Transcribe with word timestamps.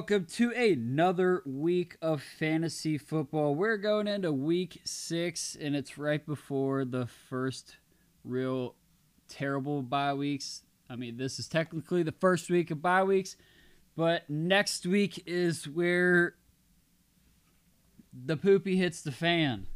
welcome 0.00 0.24
to 0.24 0.50
another 0.52 1.42
week 1.44 1.94
of 2.00 2.22
fantasy 2.22 2.96
football. 2.96 3.54
We're 3.54 3.76
going 3.76 4.06
into 4.06 4.32
week 4.32 4.80
six, 4.82 5.58
and 5.60 5.76
it's 5.76 5.98
right 5.98 6.24
before 6.24 6.86
the 6.86 7.06
first 7.28 7.76
real 8.24 8.76
terrible 9.28 9.82
bye 9.82 10.14
weeks. 10.14 10.62
I 10.88 10.96
mean, 10.96 11.18
this 11.18 11.38
is 11.38 11.48
technically 11.48 12.02
the 12.02 12.12
first 12.12 12.48
week 12.48 12.70
of 12.70 12.80
bye 12.80 13.04
weeks, 13.04 13.36
but 13.94 14.22
next 14.30 14.86
week 14.86 15.22
is 15.26 15.68
where 15.68 16.36
the 18.24 18.38
poopy 18.38 18.76
hits 18.76 19.02
the 19.02 19.12
fan. 19.12 19.66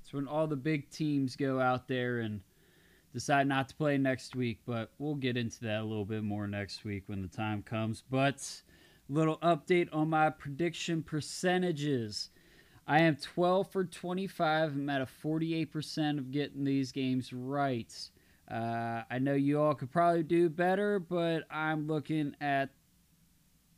It's 0.00 0.14
when 0.14 0.26
all 0.26 0.46
the 0.46 0.56
big 0.56 0.88
teams 0.88 1.36
go 1.36 1.60
out 1.60 1.86
there 1.86 2.20
and 2.20 2.40
decide 3.12 3.46
not 3.46 3.68
to 3.68 3.74
play 3.74 3.98
next 3.98 4.34
week, 4.34 4.60
but 4.64 4.90
we'll 4.98 5.16
get 5.16 5.36
into 5.36 5.60
that 5.64 5.82
a 5.82 5.84
little 5.84 6.06
bit 6.06 6.24
more 6.24 6.46
next 6.46 6.82
week 6.82 7.02
when 7.08 7.20
the 7.20 7.28
time 7.28 7.62
comes. 7.62 8.02
But 8.10 8.62
little 9.08 9.38
update 9.38 9.88
on 9.92 10.10
my 10.10 10.30
prediction 10.30 11.02
percentages. 11.02 12.30
I 12.86 13.00
am 13.00 13.16
12 13.16 13.70
for 13.70 13.84
25. 13.84 14.72
I'm 14.72 14.88
at 14.90 15.00
a 15.00 15.06
48% 15.06 16.18
of 16.18 16.30
getting 16.30 16.64
these 16.64 16.92
games 16.92 17.32
right. 17.32 17.92
Uh, 18.50 19.02
I 19.10 19.18
know 19.18 19.34
you 19.34 19.60
all 19.60 19.74
could 19.74 19.90
probably 19.90 20.22
do 20.22 20.48
better, 20.48 21.00
but 21.00 21.44
I'm 21.50 21.86
looking 21.88 22.36
at 22.40 22.70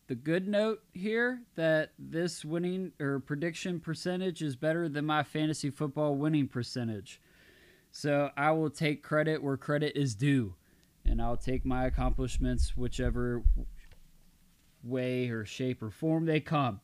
the 0.08 0.14
good 0.14 0.48
note 0.48 0.82
here 0.92 1.42
that 1.54 1.92
this 1.98 2.44
winning 2.44 2.92
or 3.00 3.20
prediction 3.20 3.80
percentage 3.80 4.42
is 4.42 4.56
better 4.56 4.88
than 4.88 5.04
my 5.04 5.22
fantasy 5.22 5.70
football 5.70 6.14
winning 6.14 6.48
percentage. 6.48 7.20
So 7.90 8.30
I 8.36 8.50
will 8.52 8.70
take 8.70 9.02
credit 9.02 9.42
where 9.42 9.56
credit 9.56 9.96
is 9.96 10.14
due, 10.14 10.54
and 11.04 11.20
I'll 11.20 11.36
take 11.36 11.64
my 11.64 11.86
accomplishments 11.86 12.76
whichever 12.76 13.42
way 14.88 15.28
or 15.28 15.44
shape 15.44 15.82
or 15.82 15.90
form 15.90 16.26
they 16.26 16.40
come. 16.40 16.80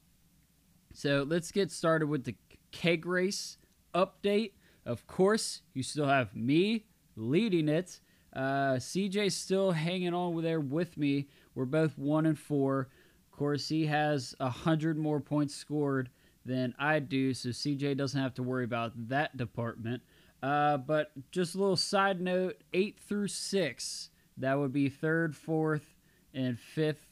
So 0.93 1.25
let's 1.29 1.51
get 1.51 1.73
started 1.73 2.07
with 2.07 2.25
the 2.25 2.37
keg 2.71 3.07
race 3.07 3.59
update. 3.95 4.53
Of 4.87 5.07
course, 5.07 5.63
you 5.73 5.83
still 5.83 6.07
have 6.07 6.35
me 6.37 6.85
leading 7.17 7.69
it. 7.69 8.01
Uh, 8.35 8.75
CJ's 8.77 9.35
still 9.35 9.73
hanging 9.73 10.15
on 10.15 10.41
there 10.43 10.61
with 10.61 10.97
me. 10.97 11.29
We're 11.55 11.65
both 11.65 11.97
one 11.97 12.27
and 12.27 12.39
four. 12.39 12.89
Of 13.33 13.39
course, 13.39 13.69
he 13.69 13.87
has 13.87 14.35
a 14.41 14.51
hundred 14.51 14.99
more 14.99 15.21
points 15.21 15.55
scored 15.55 16.11
than 16.45 16.75
I 16.79 16.99
do, 16.99 17.33
so 17.33 17.51
CJ 17.51 17.97
doesn't 17.97 18.21
have 18.21 18.35
to 18.35 18.43
worry 18.43 18.65
about 18.65 18.93
that 19.09 19.37
department. 19.37 20.03
Uh, 20.43 20.77
but 20.77 21.13
just 21.31 21.55
a 21.55 21.59
little 21.59 21.77
side 21.77 22.21
note: 22.21 22.57
eight 22.73 22.99
through 22.99 23.29
six, 23.29 24.11
that 24.37 24.59
would 24.59 24.73
be 24.73 24.89
third, 24.89 25.35
fourth, 25.35 25.95
and 26.35 26.59
fifth 26.59 27.07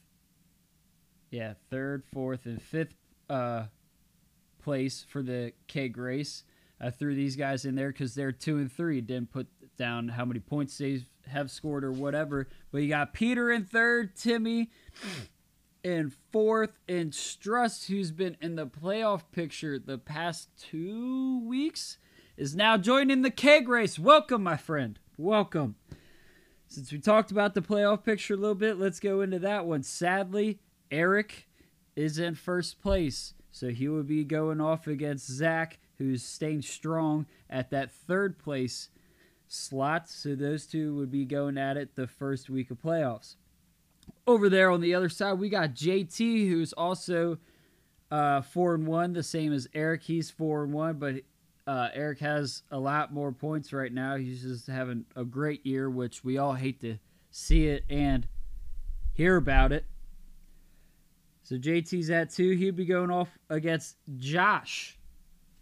yeah, 1.33 1.53
third, 1.71 2.03
fourth, 2.13 2.45
and 2.45 2.61
fifth 2.61 2.93
uh, 3.27 3.63
place 4.61 5.03
for 5.09 5.23
the 5.23 5.51
keg 5.67 5.97
race. 5.97 6.43
I 6.79 6.91
threw 6.91 7.15
these 7.15 7.35
guys 7.35 7.65
in 7.65 7.73
there 7.73 7.91
because 7.91 8.13
they're 8.13 8.31
two 8.31 8.57
and 8.57 8.71
three. 8.71 9.01
Didn't 9.01 9.31
put 9.31 9.47
down 9.75 10.09
how 10.09 10.25
many 10.25 10.39
points 10.39 10.77
they 10.77 11.01
have 11.27 11.49
scored 11.49 11.83
or 11.83 11.91
whatever. 11.91 12.47
But 12.71 12.83
you 12.83 12.89
got 12.89 13.13
Peter 13.13 13.49
in 13.49 13.65
third, 13.65 14.15
Timmy 14.15 14.69
in 15.83 16.13
fourth, 16.31 16.77
and 16.87 17.11
Struss, 17.11 17.87
who's 17.87 18.11
been 18.11 18.37
in 18.39 18.55
the 18.55 18.67
playoff 18.67 19.23
picture 19.31 19.79
the 19.79 19.97
past 19.97 20.49
two 20.55 21.43
weeks, 21.47 21.97
is 22.37 22.55
now 22.55 22.77
joining 22.77 23.23
the 23.23 23.31
keg 23.31 23.67
race. 23.67 23.97
Welcome, 23.97 24.43
my 24.43 24.57
friend. 24.57 24.99
Welcome. 25.17 25.77
Since 26.67 26.91
we 26.91 26.99
talked 26.99 27.31
about 27.31 27.55
the 27.55 27.61
playoff 27.61 28.03
picture 28.03 28.35
a 28.35 28.37
little 28.37 28.53
bit, 28.53 28.77
let's 28.77 28.99
go 28.99 29.21
into 29.21 29.39
that 29.39 29.65
one. 29.65 29.81
Sadly, 29.81 30.59
Eric 30.93 31.47
is 31.95 32.19
in 32.19 32.35
first 32.35 32.79
place, 32.79 33.33
so 33.49 33.69
he 33.69 33.87
will 33.87 34.03
be 34.03 34.23
going 34.23 34.61
off 34.61 34.85
against 34.85 35.27
Zach, 35.27 35.79
who's 35.97 36.23
staying 36.23 36.61
strong 36.61 37.25
at 37.49 37.71
that 37.71 37.91
third 37.91 38.37
place 38.37 38.89
slot. 39.47 40.07
So 40.07 40.35
those 40.35 40.67
two 40.67 40.95
would 40.95 41.09
be 41.11 41.25
going 41.25 41.57
at 41.57 41.77
it 41.77 41.95
the 41.95 42.05
first 42.05 42.47
week 42.47 42.69
of 42.69 42.79
playoffs. 42.79 43.35
Over 44.27 44.49
there 44.49 44.69
on 44.69 44.81
the 44.81 44.93
other 44.93 45.09
side, 45.09 45.39
we 45.39 45.49
got 45.49 45.73
JT, 45.73 46.47
who's 46.47 46.73
also 46.73 47.39
uh, 48.11 48.41
four 48.41 48.75
and 48.75 48.85
one, 48.85 49.13
the 49.13 49.23
same 49.23 49.51
as 49.51 49.67
Eric. 49.73 50.03
He's 50.03 50.29
four 50.29 50.63
and 50.63 50.73
one, 50.73 50.99
but 50.99 51.15
uh, 51.65 51.89
Eric 51.93 52.19
has 52.19 52.61
a 52.69 52.77
lot 52.77 53.11
more 53.11 53.31
points 53.31 53.73
right 53.73 53.91
now. 53.91 54.15
He's 54.15 54.43
just 54.43 54.67
having 54.67 55.05
a 55.15 55.23
great 55.23 55.65
year, 55.65 55.89
which 55.89 56.23
we 56.23 56.37
all 56.37 56.53
hate 56.53 56.81
to 56.81 56.99
see 57.31 57.65
it 57.65 57.83
and 57.89 58.27
hear 59.13 59.37
about 59.37 59.71
it. 59.71 59.85
So 61.43 61.55
JT's 61.55 62.09
at 62.09 62.29
two. 62.29 62.51
He'd 62.51 62.75
be 62.75 62.85
going 62.85 63.11
off 63.11 63.29
against 63.49 63.97
Josh. 64.17 64.97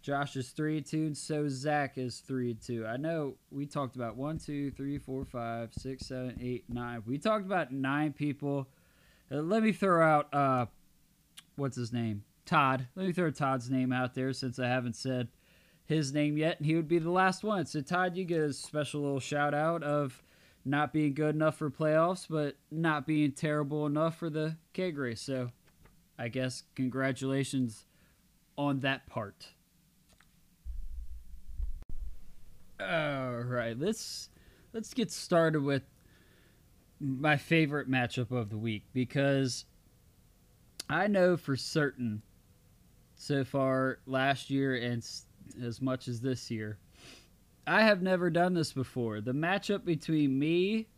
Josh 0.00 0.34
is 0.36 0.50
three 0.50 0.78
and 0.78 0.86
two, 0.86 1.06
and 1.06 1.16
so 1.16 1.48
Zach 1.48 1.96
is 1.96 2.18
three 2.18 2.50
and 2.50 2.60
two. 2.60 2.86
I 2.86 2.96
know 2.96 3.34
we 3.50 3.66
talked 3.66 3.94
about 3.94 4.16
one, 4.16 4.38
two, 4.38 4.70
three, 4.72 4.98
four, 4.98 5.24
five, 5.24 5.72
six, 5.72 6.06
seven, 6.06 6.38
eight, 6.42 6.64
nine. 6.68 7.02
We 7.06 7.18
talked 7.18 7.46
about 7.46 7.72
nine 7.72 8.12
people. 8.12 8.68
Uh, 9.30 9.36
let 9.36 9.62
me 9.62 9.72
throw 9.72 10.04
out 10.04 10.32
uh, 10.34 10.66
what's 11.56 11.76
his 11.76 11.92
name? 11.92 12.24
Todd. 12.44 12.88
Let 12.96 13.06
me 13.06 13.12
throw 13.12 13.30
Todd's 13.30 13.70
name 13.70 13.92
out 13.92 14.14
there 14.14 14.32
since 14.32 14.58
I 14.58 14.66
haven't 14.66 14.96
said 14.96 15.28
his 15.84 16.12
name 16.12 16.36
yet, 16.36 16.58
and 16.58 16.66
he 16.66 16.74
would 16.74 16.88
be 16.88 16.98
the 16.98 17.10
last 17.10 17.44
one. 17.44 17.66
So 17.66 17.80
Todd, 17.80 18.16
you 18.16 18.24
get 18.24 18.40
a 18.40 18.52
special 18.52 19.02
little 19.02 19.20
shout 19.20 19.54
out 19.54 19.82
of 19.82 20.22
not 20.64 20.92
being 20.92 21.14
good 21.14 21.34
enough 21.34 21.56
for 21.56 21.70
playoffs, 21.70 22.26
but 22.28 22.56
not 22.70 23.06
being 23.06 23.32
terrible 23.32 23.86
enough 23.86 24.16
for 24.16 24.30
the 24.30 24.56
keg 24.72 24.96
race. 24.96 25.20
So 25.20 25.50
I 26.18 26.28
guess 26.28 26.64
congratulations 26.74 27.86
on 28.56 28.80
that 28.80 29.06
part. 29.06 29.48
All 32.80 33.42
right, 33.42 33.78
let's 33.78 34.28
let's 34.72 34.92
get 34.94 35.10
started 35.10 35.62
with 35.62 35.82
my 37.00 37.36
favorite 37.36 37.90
matchup 37.90 38.30
of 38.30 38.50
the 38.50 38.58
week 38.58 38.84
because 38.92 39.64
I 40.88 41.06
know 41.06 41.36
for 41.36 41.56
certain 41.56 42.22
so 43.14 43.44
far 43.44 43.98
last 44.06 44.50
year 44.50 44.76
and 44.76 45.04
as 45.62 45.80
much 45.80 46.08
as 46.08 46.20
this 46.20 46.50
year 46.50 46.78
I 47.66 47.82
have 47.82 48.02
never 48.02 48.28
done 48.28 48.54
this 48.54 48.72
before. 48.72 49.20
The 49.20 49.32
matchup 49.32 49.84
between 49.84 50.38
me 50.38 50.88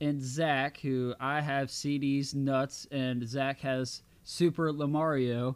and 0.00 0.22
Zach, 0.22 0.80
who 0.80 1.14
I 1.20 1.40
have 1.40 1.70
CD's 1.70 2.34
nuts, 2.34 2.86
and 2.90 3.26
Zach 3.28 3.60
has 3.60 4.02
Super 4.24 4.72
Lamario. 4.72 5.54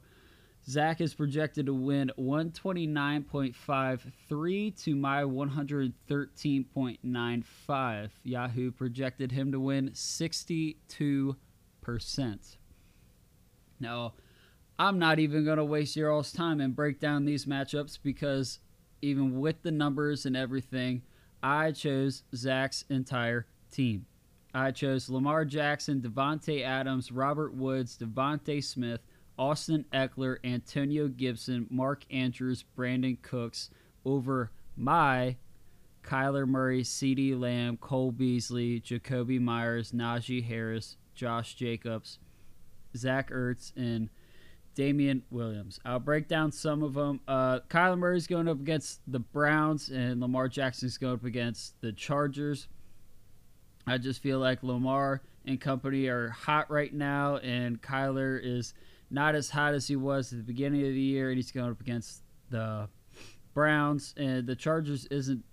Zach 0.68 1.00
is 1.00 1.14
projected 1.14 1.66
to 1.66 1.74
win 1.74 2.12
129.53 2.18 4.84
to 4.84 4.94
my 4.94 5.22
113.95. 5.22 8.10
Yahoo 8.22 8.70
projected 8.70 9.32
him 9.32 9.50
to 9.52 9.58
win 9.58 9.88
62%. 9.90 11.34
Now, 13.80 14.12
I'm 14.78 14.98
not 14.98 15.18
even 15.18 15.42
going 15.44 15.56
to 15.56 15.64
waste 15.64 15.96
your 15.96 16.12
all's 16.12 16.32
time 16.32 16.60
and 16.60 16.76
break 16.76 17.00
down 17.00 17.24
these 17.24 17.46
matchups 17.46 17.98
because 18.02 18.58
even 19.00 19.40
with 19.40 19.62
the 19.62 19.70
numbers 19.70 20.26
and 20.26 20.36
everything, 20.36 21.00
I 21.42 21.72
chose 21.72 22.24
Zach's 22.34 22.84
entire 22.90 23.46
team. 23.70 24.04
I 24.54 24.70
chose 24.70 25.10
Lamar 25.10 25.44
Jackson, 25.44 26.00
Davante 26.00 26.62
Adams, 26.64 27.12
Robert 27.12 27.54
Woods, 27.54 27.98
DeVonta 27.98 28.62
Smith, 28.64 29.00
Austin 29.38 29.84
Ekeler, 29.92 30.38
Antonio 30.44 31.08
Gibson, 31.08 31.66
Mark 31.70 32.04
Andrews, 32.10 32.64
Brandin 32.76 33.20
Cooks 33.22 33.70
over 34.04 34.50
my 34.76 35.36
Kyler 36.02 36.46
Murray, 36.48 36.82
CeeDee 36.82 37.38
Lamb, 37.38 37.76
Cole 37.76 38.10
Beasley, 38.10 38.80
Jakobi 38.80 39.40
Meyers, 39.40 39.92
Najee 39.92 40.44
Harris, 40.44 40.96
Josh 41.14 41.54
Jacobs, 41.54 42.18
Zach 42.96 43.30
Ertz, 43.30 43.72
and 43.76 44.08
Damien 44.74 45.22
Williams. 45.30 45.80
I'll 45.84 45.98
break 45.98 46.28
down 46.28 46.52
some 46.52 46.82
of 46.82 46.94
them. 46.94 47.20
Uh, 47.28 47.60
Kyler 47.68 47.98
Murray's 47.98 48.26
going 48.26 48.48
up 48.48 48.60
against 48.60 49.00
the 49.06 49.18
Browns, 49.18 49.90
and 49.90 50.20
Lamar 50.20 50.48
Jackson's 50.48 50.96
going 50.96 51.14
up 51.14 51.24
against 51.24 51.80
the 51.80 51.92
Chargers. 51.92 52.68
I 53.88 53.98
just 53.98 54.22
feel 54.22 54.38
like 54.38 54.62
Lamar 54.62 55.22
and 55.46 55.60
company 55.60 56.06
are 56.06 56.28
hot 56.30 56.70
right 56.70 56.92
now, 56.92 57.36
and 57.38 57.80
Kyler 57.80 58.40
is 58.42 58.74
not 59.10 59.34
as 59.34 59.50
hot 59.50 59.74
as 59.74 59.86
he 59.88 59.96
was 59.96 60.32
at 60.32 60.38
the 60.38 60.44
beginning 60.44 60.82
of 60.82 60.92
the 60.92 61.00
year, 61.00 61.30
and 61.30 61.36
he's 61.36 61.50
going 61.50 61.70
up 61.70 61.80
against 61.80 62.22
the 62.50 62.88
Browns, 63.54 64.14
and 64.16 64.46
the 64.46 64.54
Chargers 64.54 65.06
isn't 65.06 65.44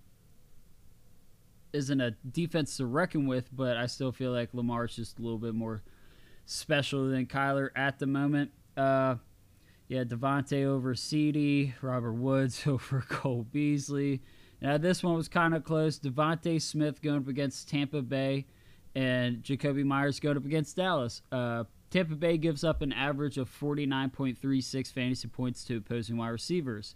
isn't 1.73 1.99
a 1.99 2.11
defense 2.31 2.77
to 2.77 2.85
reckon 2.85 3.27
with, 3.27 3.49
but 3.53 3.75
I 3.75 3.87
still 3.87 4.13
feel 4.13 4.31
like 4.31 4.53
Lamar's 4.53 4.95
just 4.95 5.19
a 5.19 5.21
little 5.21 5.37
bit 5.37 5.53
more 5.53 5.83
special 6.45 7.09
than 7.09 7.25
Kyler 7.25 7.69
at 7.75 7.99
the 7.99 8.05
moment. 8.05 8.51
Uh, 8.77 9.15
yeah, 9.87 10.03
Davante 10.03 10.63
over 10.65 10.93
CeeDee, 10.93 11.73
Robert 11.81 12.13
Woods 12.13 12.63
over 12.67 13.03
Cole 13.09 13.45
Beasley. 13.51 14.21
Now, 14.65 14.77
this 14.79 15.03
one 15.03 15.13
was 15.13 15.27
kind 15.27 15.53
of 15.53 15.63
close. 15.63 15.99
DeVonta 15.99 16.59
Smith 16.59 16.99
going 16.99 17.19
up 17.19 17.27
against 17.27 17.69
Tampa 17.69 18.01
Bay, 18.01 18.47
and 18.95 19.43
Jakobi 19.43 19.85
Meyers 19.85 20.19
going 20.19 20.37
up 20.37 20.45
against 20.45 20.75
Dallas. 20.75 21.21
Uh, 21.31 21.65
Tampa 21.91 22.15
Bay 22.15 22.39
gives 22.39 22.63
up 22.63 22.81
an 22.81 22.91
average 22.91 23.37
of 23.37 23.47
49.36 23.47 24.91
fantasy 24.91 25.27
points 25.27 25.63
to 25.65 25.77
opposing 25.77 26.17
wide 26.17 26.29
receivers. 26.29 26.95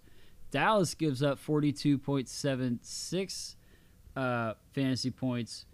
Dallas 0.50 0.95
gives 0.95 1.21
up 1.21 1.38
42.76 1.38 3.56
uh, 4.16 4.54
fantasy 4.74 5.12
points 5.12 5.68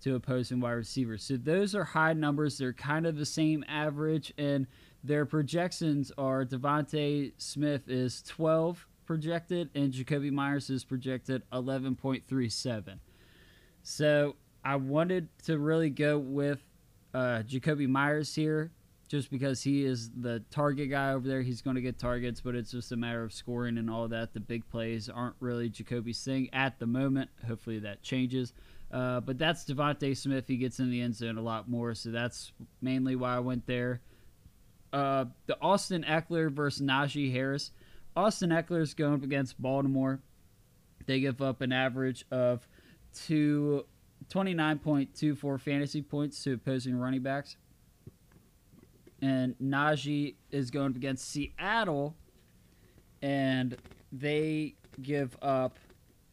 to 0.00 0.14
opposing 0.14 0.60
wide 0.60 0.70
receivers. 0.70 1.24
So 1.24 1.36
those 1.36 1.74
are 1.74 1.84
high 1.84 2.14
numbers. 2.14 2.56
They're 2.56 2.72
kind 2.72 3.04
of 3.04 3.18
the 3.18 3.26
same 3.26 3.66
average, 3.68 4.32
and 4.38 4.66
their 5.02 5.26
projections 5.26 6.10
are 6.16 6.46
DeVonta 6.46 7.32
Smith 7.36 7.90
is 7.90 8.22
12 8.22 8.86
projected, 9.06 9.70
and 9.74 9.92
Jakobi 9.92 10.30
Meyers 10.30 10.70
is 10.70 10.84
projected 10.84 11.42
11.37. 11.52 12.98
So 13.82 14.36
I 14.64 14.76
wanted 14.76 15.28
to 15.44 15.58
really 15.58 15.90
go 15.90 16.18
with 16.18 16.60
uh, 17.12 17.42
Jakobi 17.46 17.88
Meyers 17.88 18.34
here 18.34 18.72
just 19.08 19.30
because 19.30 19.62
he 19.62 19.84
is 19.84 20.10
the 20.10 20.42
target 20.50 20.90
guy 20.90 21.12
over 21.12 21.28
there. 21.28 21.42
He's 21.42 21.62
going 21.62 21.76
to 21.76 21.82
get 21.82 21.98
targets, 21.98 22.40
but 22.40 22.54
it's 22.54 22.70
just 22.70 22.92
a 22.92 22.96
matter 22.96 23.22
of 23.22 23.32
scoring 23.32 23.78
and 23.78 23.90
all 23.90 24.08
that. 24.08 24.32
The 24.32 24.40
big 24.40 24.68
plays 24.70 25.08
aren't 25.08 25.36
really 25.40 25.70
Jakobi's 25.70 26.22
thing 26.24 26.48
at 26.52 26.78
the 26.78 26.86
moment. 26.86 27.30
Hopefully 27.46 27.78
that 27.80 28.02
changes. 28.02 28.52
Uh, 28.90 29.20
but 29.20 29.38
that's 29.38 29.64
DeVonta 29.64 30.16
Smith. 30.16 30.46
He 30.48 30.56
gets 30.56 30.78
in 30.78 30.90
the 30.90 31.00
end 31.00 31.14
zone 31.14 31.36
a 31.36 31.42
lot 31.42 31.68
more, 31.68 31.94
so 31.94 32.10
that's 32.10 32.52
mainly 32.80 33.16
why 33.16 33.36
I 33.36 33.40
went 33.40 33.66
there. 33.66 34.00
Uh, 34.92 35.26
the 35.46 35.60
Austin 35.60 36.04
Ekeler 36.08 36.50
versus 36.50 36.82
Najee 36.82 37.32
Harris. 37.32 37.72
Austin 38.16 38.50
Ekeler 38.50 38.80
is 38.80 38.94
going 38.94 39.14
up 39.14 39.22
against 39.22 39.60
Baltimore. 39.60 40.20
They 41.06 41.20
give 41.20 41.42
up 41.42 41.60
an 41.60 41.72
average 41.72 42.24
of 42.30 42.66
two, 43.14 43.84
29.24 44.32 45.60
fantasy 45.60 46.02
points 46.02 46.42
to 46.44 46.54
opposing 46.54 46.96
running 46.96 47.22
backs 47.22 47.56
and 49.24 49.56
Najee 49.58 50.34
is 50.50 50.70
going 50.70 50.90
up 50.90 50.96
against 50.96 51.30
Seattle, 51.30 52.14
and 53.22 53.76
they 54.12 54.74
give 55.00 55.34
up 55.40 55.78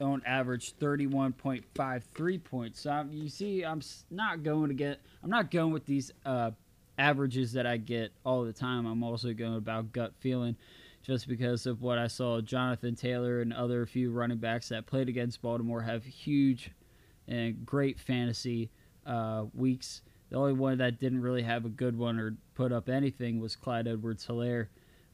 on 0.01 0.21
average 0.25 0.75
31.53 0.77 2.43
points. 2.43 2.81
So 2.81 3.07
you 3.09 3.29
see, 3.29 3.63
I'm 3.63 3.81
not 4.09 4.43
going 4.43 4.67
to 4.67 4.73
get, 4.73 4.99
I'm 5.23 5.29
not 5.29 5.51
going 5.51 5.71
with 5.71 5.85
these 5.85 6.11
uh, 6.25 6.51
averages 6.97 7.53
that 7.53 7.65
I 7.65 7.77
get 7.77 8.11
all 8.25 8.43
the 8.43 8.51
time. 8.51 8.85
I'm 8.85 9.03
also 9.03 9.33
going 9.33 9.55
about 9.55 9.93
gut 9.93 10.13
feeling, 10.19 10.57
just 11.01 11.27
because 11.27 11.65
of 11.65 11.81
what 11.81 11.97
I 11.97 12.07
saw. 12.07 12.41
Jonathan 12.41 12.95
Taylor 12.95 13.41
and 13.41 13.53
other 13.53 13.85
few 13.85 14.11
running 14.11 14.37
backs 14.37 14.69
that 14.69 14.85
played 14.85 15.09
against 15.09 15.41
Baltimore 15.41 15.81
have 15.81 16.05
huge 16.05 16.71
and 17.27 17.65
great 17.65 17.99
fantasy 17.99 18.69
uh, 19.05 19.45
weeks. 19.53 20.01
The 20.29 20.37
only 20.37 20.53
one 20.53 20.77
that 20.77 20.99
didn't 20.99 21.21
really 21.21 21.41
have 21.41 21.65
a 21.65 21.69
good 21.69 21.97
one 21.97 22.19
or 22.19 22.37
put 22.55 22.71
up 22.71 22.87
anything 22.87 23.39
was 23.39 23.55
Clyde 23.55 23.87
Edwards 23.87 24.25
Helaire. 24.25 24.67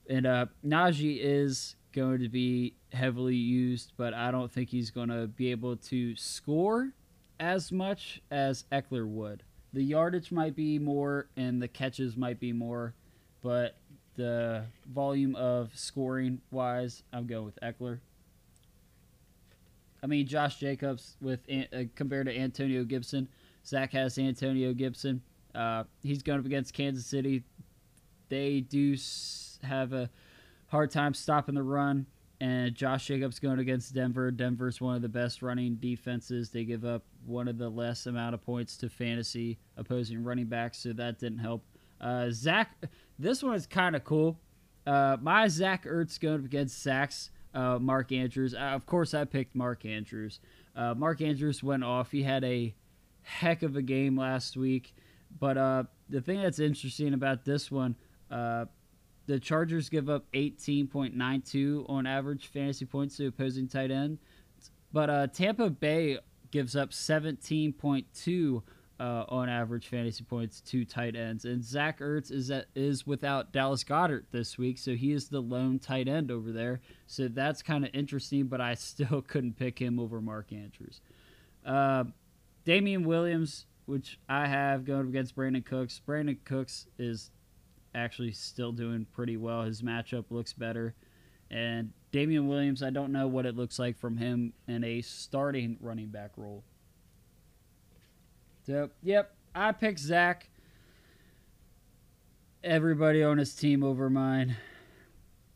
And 0.09 0.25
uh, 0.25 0.45
Najee 0.65 1.19
is 1.21 1.75
going 1.93 2.19
to 2.19 2.29
be 2.29 2.75
heavily 2.93 3.35
used, 3.35 3.93
but 3.97 4.13
I 4.13 4.31
don't 4.31 4.51
think 4.51 4.69
he's 4.69 4.91
going 4.91 5.09
to 5.09 5.27
be 5.27 5.51
able 5.51 5.75
to 5.77 6.15
score 6.15 6.91
as 7.39 7.71
much 7.71 8.21
as 8.29 8.65
Ekeler 8.71 9.07
would. 9.07 9.43
The 9.73 9.83
yardage 9.83 10.31
might 10.31 10.55
be 10.55 10.79
more 10.79 11.27
and 11.35 11.61
the 11.61 11.67
catches 11.67 12.15
might 12.15 12.39
be 12.39 12.53
more, 12.53 12.93
but 13.41 13.77
the 14.17 14.65
volume 14.93 15.35
of 15.35 15.71
scoring 15.75 16.41
wise, 16.51 17.03
I'm 17.13 17.25
going 17.25 17.45
with 17.45 17.57
Ekeler. 17.61 17.99
I 20.03 20.07
mean, 20.07 20.27
Josh 20.27 20.59
Jacobs 20.59 21.15
with 21.21 21.39
uh, 21.49 21.83
compared 21.95 22.27
to 22.27 22.37
Antonio 22.37 22.83
Gibson, 22.83 23.29
Zach 23.65 23.93
has 23.93 24.17
Antonio 24.17 24.73
Gibson. 24.73 25.21
Uh, 25.55 25.85
he's 26.03 26.21
going 26.21 26.39
up 26.39 26.45
against 26.45 26.73
Kansas 26.73 27.05
City. 27.05 27.43
They 28.29 28.61
do 28.61 28.95
have 29.63 29.93
a 29.93 30.09
hard 30.67 30.91
time 30.91 31.13
stopping 31.13 31.55
the 31.55 31.63
run. 31.63 32.05
And 32.39 32.75
Josh 32.75 33.07
Jacobs 33.07 33.39
going 33.39 33.57
against 33.57 33.95
Denver. 33.95 34.29
Denver's 34.29 34.79
one 34.79 34.95
of 34.95 35.01
the 35.01 35.09
best 35.09 35.41
running 35.41 35.75
defenses. 35.75 36.51
They 36.51 36.65
give 36.65 36.85
up 36.85 37.03
one 37.25 37.47
of 37.47 37.57
the 37.57 37.69
less 37.69 38.05
amount 38.05 38.35
of 38.35 38.45
points 38.45 38.77
to 38.77 38.89
fantasy 38.89 39.57
opposing 39.75 40.23
running 40.23 40.45
backs, 40.45 40.77
so 40.77 40.93
that 40.93 41.17
didn't 41.17 41.39
help. 41.39 41.63
Uh, 41.99 42.27
Zach, 42.29 42.77
this 43.19 43.43
one 43.43 43.55
is 43.55 43.65
kind 43.65 43.95
of 43.95 44.03
cool. 44.03 44.39
Uh, 44.85 45.17
my 45.21 45.47
Zach 45.47 45.85
Ertz 45.85 46.19
going 46.19 46.45
against 46.45 46.81
Zach's 46.81 47.31
uh, 47.53 47.79
Mark 47.79 48.11
Andrews. 48.11 48.53
Uh, 48.53 48.59
of 48.59 48.85
course, 48.85 49.13
I 49.13 49.25
picked 49.25 49.55
Mark 49.55 49.85
Andrews. 49.85 50.39
Uh, 50.75 50.93
Mark 50.93 51.21
Andrews 51.21 51.63
went 51.63 51.83
off. 51.83 52.11
He 52.11 52.23
had 52.23 52.43
a 52.43 52.73
heck 53.23 53.63
of 53.63 53.75
a 53.75 53.81
game 53.81 54.17
last 54.17 54.55
week. 54.55 54.93
But 55.39 55.57
uh, 55.57 55.83
the 56.07 56.21
thing 56.21 56.41
that's 56.41 56.59
interesting 56.59 57.13
about 57.13 57.43
this 57.43 57.69
one, 57.69 57.95
uh, 58.31 58.65
the 59.25 59.39
Chargers 59.39 59.89
give 59.89 60.09
up 60.09 60.25
18.92 60.33 61.89
on 61.89 62.07
average 62.07 62.47
fantasy 62.47 62.85
points 62.85 63.17
to 63.17 63.27
opposing 63.27 63.67
tight 63.67 63.91
end, 63.91 64.19
but 64.93 65.33
Tampa 65.33 65.69
Bay 65.69 66.17
gives 66.49 66.77
up 66.77 66.91
17.2 66.91 68.61
uh, 68.99 69.25
on 69.29 69.49
average 69.49 69.87
fantasy 69.87 70.23
points 70.23 70.61
to 70.61 70.85
tight 70.85 71.15
ends, 71.15 71.45
and 71.45 71.63
Zach 71.63 71.99
Ertz 71.99 72.31
is 72.31 72.49
at, 72.49 72.65
is 72.75 73.05
without 73.05 73.51
Dallas 73.51 73.83
Goedert 73.83 74.25
this 74.31 74.57
week, 74.57 74.77
so 74.77 74.95
he 74.95 75.11
is 75.11 75.29
the 75.29 75.41
lone 75.41 75.79
tight 75.79 76.07
end 76.07 76.31
over 76.31 76.51
there. 76.51 76.81
So 77.05 77.27
that's 77.27 77.61
kind 77.61 77.85
of 77.85 77.91
interesting, 77.93 78.45
but 78.45 78.61
I 78.61 78.73
still 78.75 79.21
couldn't 79.21 79.57
pick 79.57 79.79
him 79.79 79.99
over 79.99 80.19
Mark 80.19 80.51
Andrews. 80.51 81.01
Uh, 81.65 82.05
Damien 82.65 83.05
Williams, 83.05 83.65
which 83.85 84.19
I 84.27 84.47
have 84.47 84.85
going 84.85 85.07
against 85.07 85.35
Brandin 85.35 85.65
Cooks. 85.65 86.01
Brandin 86.05 86.37
Cooks 86.43 86.87
is 86.97 87.31
actually 87.93 88.31
still 88.31 88.71
doing 88.71 89.05
pretty 89.13 89.37
well. 89.37 89.63
His 89.63 89.81
matchup 89.81 90.25
looks 90.29 90.53
better. 90.53 90.93
And 91.49 91.93
Damien 92.11 92.47
Williams, 92.47 92.83
I 92.83 92.89
don't 92.89 93.11
know 93.11 93.27
what 93.27 93.45
it 93.45 93.55
looks 93.55 93.79
like 93.79 93.97
from 93.97 94.17
him 94.17 94.53
in 94.67 94.83
a 94.83 95.01
starting 95.01 95.77
running 95.79 96.07
back 96.07 96.31
role. 96.35 96.63
So, 98.67 98.89
yep, 99.01 99.33
I 99.55 99.71
picked 99.71 99.99
Zach. 99.99 100.49
Everybody 102.65 103.23
on 103.23 103.37
his 103.37 103.55
team 103.55 103.81
over 103.81 104.09
mine. 104.09 104.57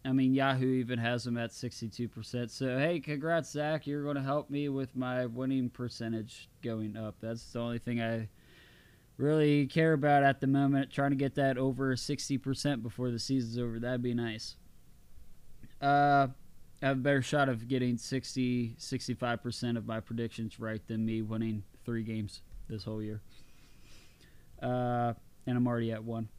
I 0.05 0.13
mean, 0.13 0.33
Yahoo 0.33 0.75
even 0.75 0.97
has 0.97 1.27
him 1.27 1.37
at 1.37 1.49
62%. 1.49 2.49
So, 2.49 2.79
hey, 2.79 3.01
congrats, 3.01 3.51
Zach. 3.51 3.85
You're 3.85 4.03
going 4.03 4.15
to 4.15 4.21
help 4.21 4.49
me 4.49 4.69
with 4.69 4.95
my 4.95 5.25
winning 5.25 5.69
percentage 5.69 6.49
going 6.61 6.95
up. 6.95 7.15
That's 7.19 7.43
the 7.51 7.59
only 7.59 7.79
thing 7.79 8.01
I 8.01 8.29
really 9.17 9.67
care 9.67 9.91
about 9.91 10.23
at 10.23 10.39
the 10.39 10.47
moment. 10.47 10.89
Trying 10.89 11.11
to 11.11 11.17
get 11.17 11.35
that 11.35 11.57
over 11.57 11.93
60% 11.97 12.81
before 12.81 13.11
the 13.11 13.19
season's 13.19 13.59
over. 13.59 13.77
That'd 13.77 14.01
be 14.01 14.13
nice. 14.13 14.55
Uh, 15.81 16.27
I 16.81 16.87
have 16.87 16.97
a 16.97 17.01
better 17.01 17.21
shot 17.21 17.49
of 17.49 17.67
getting 17.67 17.97
60, 17.97 18.75
65% 18.79 19.77
of 19.77 19.85
my 19.85 19.99
predictions 19.99 20.61
right 20.61 20.81
than 20.87 21.05
me 21.05 21.21
winning 21.21 21.63
three 21.83 22.03
games 22.03 22.41
this 22.71 22.85
whole 22.85 23.03
year. 23.03 23.21
Uh, 24.61 25.13
and 25.45 25.57
I'm 25.57 25.67
already 25.67 25.91
at 25.91 26.03
one. 26.03 26.29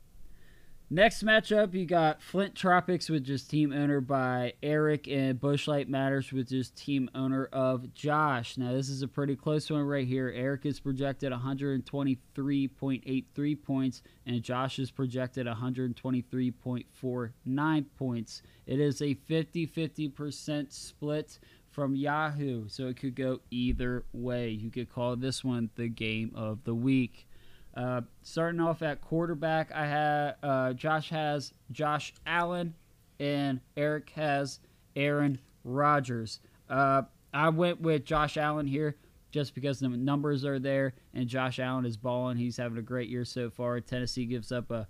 Next 0.95 1.25
matchup, 1.25 1.73
you 1.73 1.87
got 1.87 2.21
Flint 2.21 2.55
Tropics, 2.55 3.09
which 3.09 3.31
is 3.31 3.45
team 3.45 3.73
owner 3.73 4.03
by 4.03 4.53
Eric, 4.63 5.09
and 5.09 5.41
Bushlight 5.41 5.89
Matters, 5.89 6.31
which 6.31 6.53
is 6.53 6.69
team 6.69 7.09
owner 7.15 7.47
of 7.47 7.95
Josh. 7.95 8.59
Now, 8.59 8.73
this 8.73 8.91
is 8.91 9.01
a 9.01 9.09
pretty 9.09 9.35
close 9.35 9.71
one 9.71 9.85
right 9.85 10.07
here. 10.07 10.31
Eric 10.37 10.67
is 10.67 10.81
projected 10.81 11.33
123.83 11.33 13.63
points, 13.63 14.03
and 14.27 14.43
Josh 14.43 14.79
is 14.79 14.91
projected 14.91 15.47
123.49 15.47 17.85
points. 17.97 18.43
It 18.67 18.79
is 18.79 19.01
a 19.01 19.15
50 19.15 19.67
50% 19.67 20.71
split 20.71 21.39
from 21.73 21.97
Yahoo, 21.97 22.69
so 22.69 22.87
it 22.87 22.99
could 22.99 23.17
go 23.17 23.41
either 23.51 24.05
way. 24.13 24.51
You 24.51 24.71
could 24.71 24.93
call 24.93 25.17
this 25.17 25.43
one 25.43 25.71
the 25.75 25.89
game 25.89 26.33
of 26.35 26.65
the 26.65 26.75
week. 26.75 27.27
Uh, 27.75 28.03
starting 28.23 28.61
off 28.61 28.83
at 28.83 29.01
quarterback, 29.01 29.73
I 29.73 29.87
have 29.87 30.37
uh, 30.43 30.73
Josh 30.75 31.09
has 31.09 31.53
Josh 31.71 32.13
Allen, 32.27 32.75
and 33.19 33.61
Eric 33.77 34.11
has 34.11 34.61
Aaron 34.95 35.39
Rodgers. 35.65 36.41
Uh, 36.69 37.03
I 37.33 37.49
went 37.49 37.81
with 37.81 38.05
Josh 38.05 38.37
Allen 38.37 38.67
here 38.67 38.97
just 39.31 39.55
because 39.55 39.81
the 39.81 39.89
numbers 39.89 40.45
are 40.45 40.59
there, 40.59 40.93
and 41.15 41.27
Josh 41.27 41.59
Allen 41.59 41.87
is 41.87 41.97
balling. 41.97 42.37
He's 42.37 42.59
having 42.59 42.77
a 42.77 42.83
great 42.83 43.09
year 43.09 43.25
so 43.25 43.49
far. 43.49 43.81
Tennessee 43.81 44.27
gives 44.27 44.53
up 44.53 44.71
a, 44.71 44.87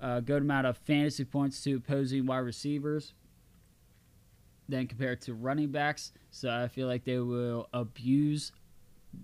a 0.00 0.20
good 0.20 0.42
amount 0.42 0.66
of 0.66 0.76
fantasy 0.78 1.24
points 1.24 1.62
to 1.62 1.76
opposing 1.76 2.26
wide 2.26 2.38
receivers 2.38 3.14
than 4.68 4.86
compared 4.86 5.20
to 5.22 5.34
running 5.34 5.70
backs. 5.70 6.12
So 6.30 6.50
I 6.50 6.68
feel 6.68 6.86
like 6.86 7.04
they 7.04 7.18
will 7.18 7.68
abuse 7.72 8.52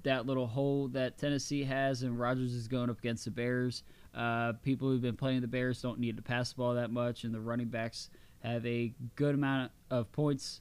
that 0.05 0.27
little 0.27 0.47
hole 0.47 0.89
that 0.89 1.19
Tennessee 1.19 1.65
has, 1.65 2.03
and 2.03 2.19
Rodgers 2.19 2.55
is 2.55 2.69
going 2.69 2.91
up 2.91 2.99
against 2.99 3.25
the 3.25 3.31
Bears. 3.31 3.83
Uh, 4.15 4.53
people 4.63 4.89
who've 4.89 5.03
been 5.03 5.17
playing 5.17 5.41
the 5.41 5.49
Bears 5.49 5.83
don't 5.83 5.99
need 5.99 6.17
to 6.17 6.23
pass 6.23 6.53
the 6.53 6.57
ball 6.57 6.75
that 6.75 6.91
much, 6.91 7.25
and 7.25 7.35
the 7.35 7.41
running 7.41 7.69
backs 7.69 8.11
have 8.41 8.65
a 8.67 8.93
good 9.17 9.35
amount 9.35 9.71
of 9.91 10.11
points. 10.13 10.61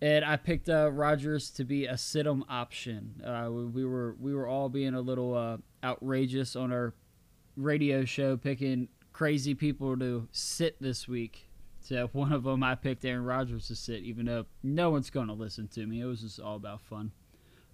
And 0.00 0.24
I 0.24 0.36
picked 0.36 0.68
uh, 0.68 0.92
Rodgers 0.92 1.50
to 1.50 1.64
be 1.64 1.86
a 1.86 1.98
sit-em 1.98 2.44
option. 2.48 3.20
Uh, 3.24 3.50
we 3.50 3.84
were 3.84 4.14
we 4.20 4.32
were 4.32 4.46
all 4.46 4.68
being 4.68 4.94
a 4.94 5.00
little 5.00 5.34
uh, 5.34 5.56
outrageous 5.82 6.54
on 6.54 6.72
our 6.72 6.94
radio 7.56 8.04
show 8.04 8.36
picking 8.36 8.88
crazy 9.12 9.54
people 9.54 9.96
to 9.98 10.28
sit 10.30 10.80
this 10.80 11.08
week. 11.08 11.47
So 11.80 12.08
one 12.12 12.32
of 12.32 12.44
them 12.44 12.62
I 12.62 12.74
picked 12.74 13.04
Aaron 13.04 13.24
Rodgers 13.24 13.68
to 13.68 13.76
sit, 13.76 14.02
even 14.02 14.26
though 14.26 14.46
no 14.62 14.90
one's 14.90 15.10
going 15.10 15.28
to 15.28 15.32
listen 15.32 15.68
to 15.68 15.86
me. 15.86 16.00
It 16.00 16.06
was 16.06 16.20
just 16.20 16.40
all 16.40 16.56
about 16.56 16.80
fun. 16.82 17.12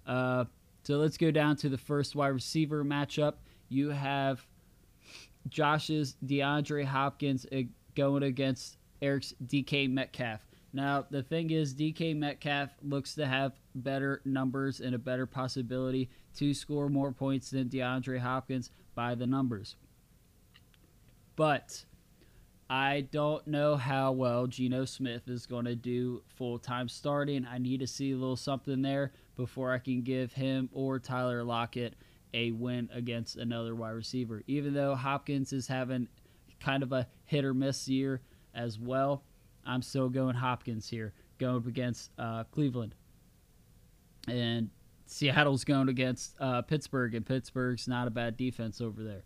Uh, 0.05 0.45
so 0.83 0.97
let's 0.97 1.17
go 1.17 1.31
down 1.31 1.55
to 1.57 1.69
the 1.69 1.77
first 1.77 2.15
wide 2.15 2.27
receiver 2.27 2.83
matchup. 2.85 3.33
You 3.69 3.89
have 3.89 4.45
Josh's 5.49 6.15
DeAndre 6.25 6.85
Hopkins 6.85 7.45
going 7.95 8.23
against 8.23 8.77
Eric's 9.01 9.33
DK 9.45 9.89
Metcalf. 9.89 10.41
Now, 10.73 11.05
the 11.09 11.23
thing 11.23 11.51
is, 11.51 11.73
DK 11.73 12.15
Metcalf 12.17 12.69
looks 12.83 13.15
to 13.15 13.25
have 13.25 13.53
better 13.75 14.21
numbers 14.25 14.81
and 14.81 14.93
a 14.93 14.99
better 14.99 15.25
possibility 15.25 16.09
to 16.35 16.53
score 16.53 16.89
more 16.89 17.11
points 17.11 17.49
than 17.49 17.69
DeAndre 17.69 18.19
Hopkins 18.19 18.71
by 18.93 19.15
the 19.15 19.25
numbers. 19.25 19.77
But 21.35 21.85
I 22.69 23.01
don't 23.11 23.45
know 23.45 23.75
how 23.75 24.11
well 24.11 24.47
Geno 24.47 24.85
Smith 24.85 25.27
is 25.27 25.45
going 25.45 25.65
to 25.65 25.75
do 25.75 26.23
full 26.35 26.57
time 26.57 26.89
starting. 26.89 27.45
I 27.45 27.59
need 27.59 27.79
to 27.81 27.87
see 27.87 28.11
a 28.11 28.15
little 28.15 28.35
something 28.35 28.81
there 28.81 29.11
before 29.35 29.71
I 29.71 29.77
can 29.77 30.01
give 30.01 30.33
him 30.33 30.69
or 30.73 30.97
Tyler 30.97 31.43
Lockett 31.43 31.95
a 32.33 32.51
win 32.51 32.89
against 32.91 33.37
another 33.37 33.75
wide 33.75 33.91
receiver. 33.91 34.43
Even 34.47 34.73
though 34.73 34.95
Hopkins 34.95 35.53
is 35.53 35.67
having 35.67 36.07
kind 36.59 36.81
of 36.81 36.91
a 36.91 37.07
hit 37.25 37.45
or 37.45 37.53
miss 37.53 37.87
year 37.87 38.21
as 38.55 38.79
well, 38.79 39.23
I'm 39.65 39.83
still 39.83 40.09
going 40.09 40.35
Hopkins 40.35 40.89
here, 40.89 41.13
going 41.37 41.67
against 41.67 42.11
uh, 42.17 42.45
Cleveland. 42.45 42.95
And 44.27 44.69
Seattle's 45.05 45.63
going 45.63 45.87
against 45.87 46.35
uh, 46.39 46.63
Pittsburgh, 46.63 47.13
and 47.13 47.25
Pittsburgh's 47.25 47.87
not 47.87 48.07
a 48.07 48.11
bad 48.11 48.37
defense 48.37 48.81
over 48.81 49.03
there. 49.03 49.23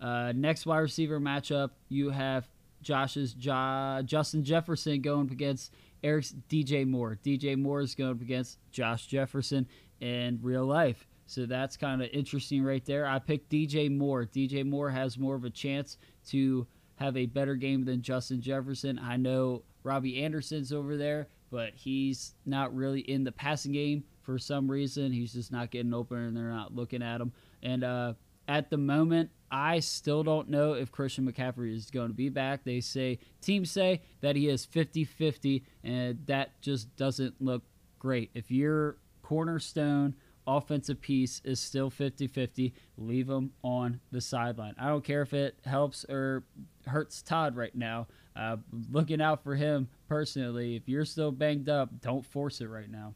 Uh, 0.00 0.32
next 0.34 0.64
wide 0.64 0.78
receiver 0.78 1.20
matchup, 1.20 1.70
you 1.88 2.10
have 2.10 2.48
Josh's 2.82 3.34
jo- 3.34 4.02
Justin 4.04 4.44
Jefferson 4.44 5.00
going 5.00 5.26
up 5.26 5.32
against 5.32 5.72
Eric's 6.02 6.34
DJ 6.48 6.86
Moore. 6.86 7.18
DJ 7.24 7.56
Moore 7.56 7.80
is 7.80 7.94
going 7.94 8.12
up 8.12 8.20
against 8.20 8.58
Josh 8.70 9.06
Jefferson 9.06 9.66
in 10.00 10.38
real 10.42 10.64
life. 10.64 11.06
So 11.26 11.44
that's 11.44 11.76
kind 11.76 12.02
of 12.02 12.08
interesting 12.12 12.62
right 12.62 12.84
there. 12.84 13.06
I 13.06 13.18
picked 13.18 13.50
DJ 13.50 13.94
Moore. 13.94 14.24
DJ 14.24 14.64
Moore 14.64 14.90
has 14.90 15.18
more 15.18 15.34
of 15.34 15.44
a 15.44 15.50
chance 15.50 15.98
to 16.28 16.66
have 16.96 17.16
a 17.16 17.26
better 17.26 17.54
game 17.54 17.84
than 17.84 18.00
Justin 18.00 18.40
Jefferson. 18.40 18.98
I 18.98 19.16
know 19.16 19.62
Robbie 19.82 20.22
Anderson's 20.22 20.72
over 20.72 20.96
there, 20.96 21.28
but 21.50 21.74
he's 21.74 22.34
not 22.46 22.74
really 22.74 23.00
in 23.00 23.24
the 23.24 23.32
passing 23.32 23.72
game 23.72 24.04
for 24.22 24.38
some 24.38 24.70
reason. 24.70 25.12
He's 25.12 25.32
just 25.32 25.52
not 25.52 25.70
getting 25.70 25.94
open 25.94 26.18
and 26.18 26.36
they're 26.36 26.50
not 26.50 26.74
looking 26.74 27.02
at 27.02 27.20
him. 27.20 27.32
And 27.62 27.84
uh, 27.84 28.14
at 28.48 28.70
the 28.70 28.78
moment, 28.78 29.30
I 29.50 29.80
still 29.80 30.22
don't 30.22 30.48
know 30.48 30.74
if 30.74 30.92
Christian 30.92 31.30
McCaffrey 31.30 31.74
is 31.74 31.90
going 31.90 32.08
to 32.08 32.14
be 32.14 32.28
back. 32.28 32.64
They 32.64 32.80
say, 32.80 33.18
teams 33.40 33.70
say 33.70 34.02
that 34.20 34.36
he 34.36 34.48
is 34.48 34.64
50 34.64 35.04
50, 35.04 35.64
and 35.82 36.18
that 36.26 36.60
just 36.60 36.94
doesn't 36.96 37.40
look 37.40 37.62
great. 37.98 38.30
If 38.34 38.50
your 38.50 38.98
cornerstone 39.22 40.14
offensive 40.46 41.00
piece 41.00 41.42
is 41.44 41.60
still 41.60 41.90
50 41.90 42.26
50, 42.26 42.74
leave 42.96 43.28
him 43.28 43.52
on 43.62 44.00
the 44.10 44.20
sideline. 44.20 44.74
I 44.78 44.88
don't 44.88 45.04
care 45.04 45.22
if 45.22 45.34
it 45.34 45.58
helps 45.64 46.04
or 46.08 46.44
hurts 46.86 47.22
Todd 47.22 47.56
right 47.56 47.74
now. 47.74 48.06
Uh, 48.34 48.56
looking 48.90 49.20
out 49.20 49.42
for 49.42 49.54
him 49.54 49.88
personally. 50.08 50.76
If 50.76 50.88
you're 50.88 51.04
still 51.04 51.32
banged 51.32 51.68
up, 51.68 52.00
don't 52.00 52.24
force 52.24 52.60
it 52.60 52.66
right 52.66 52.90
now. 52.90 53.14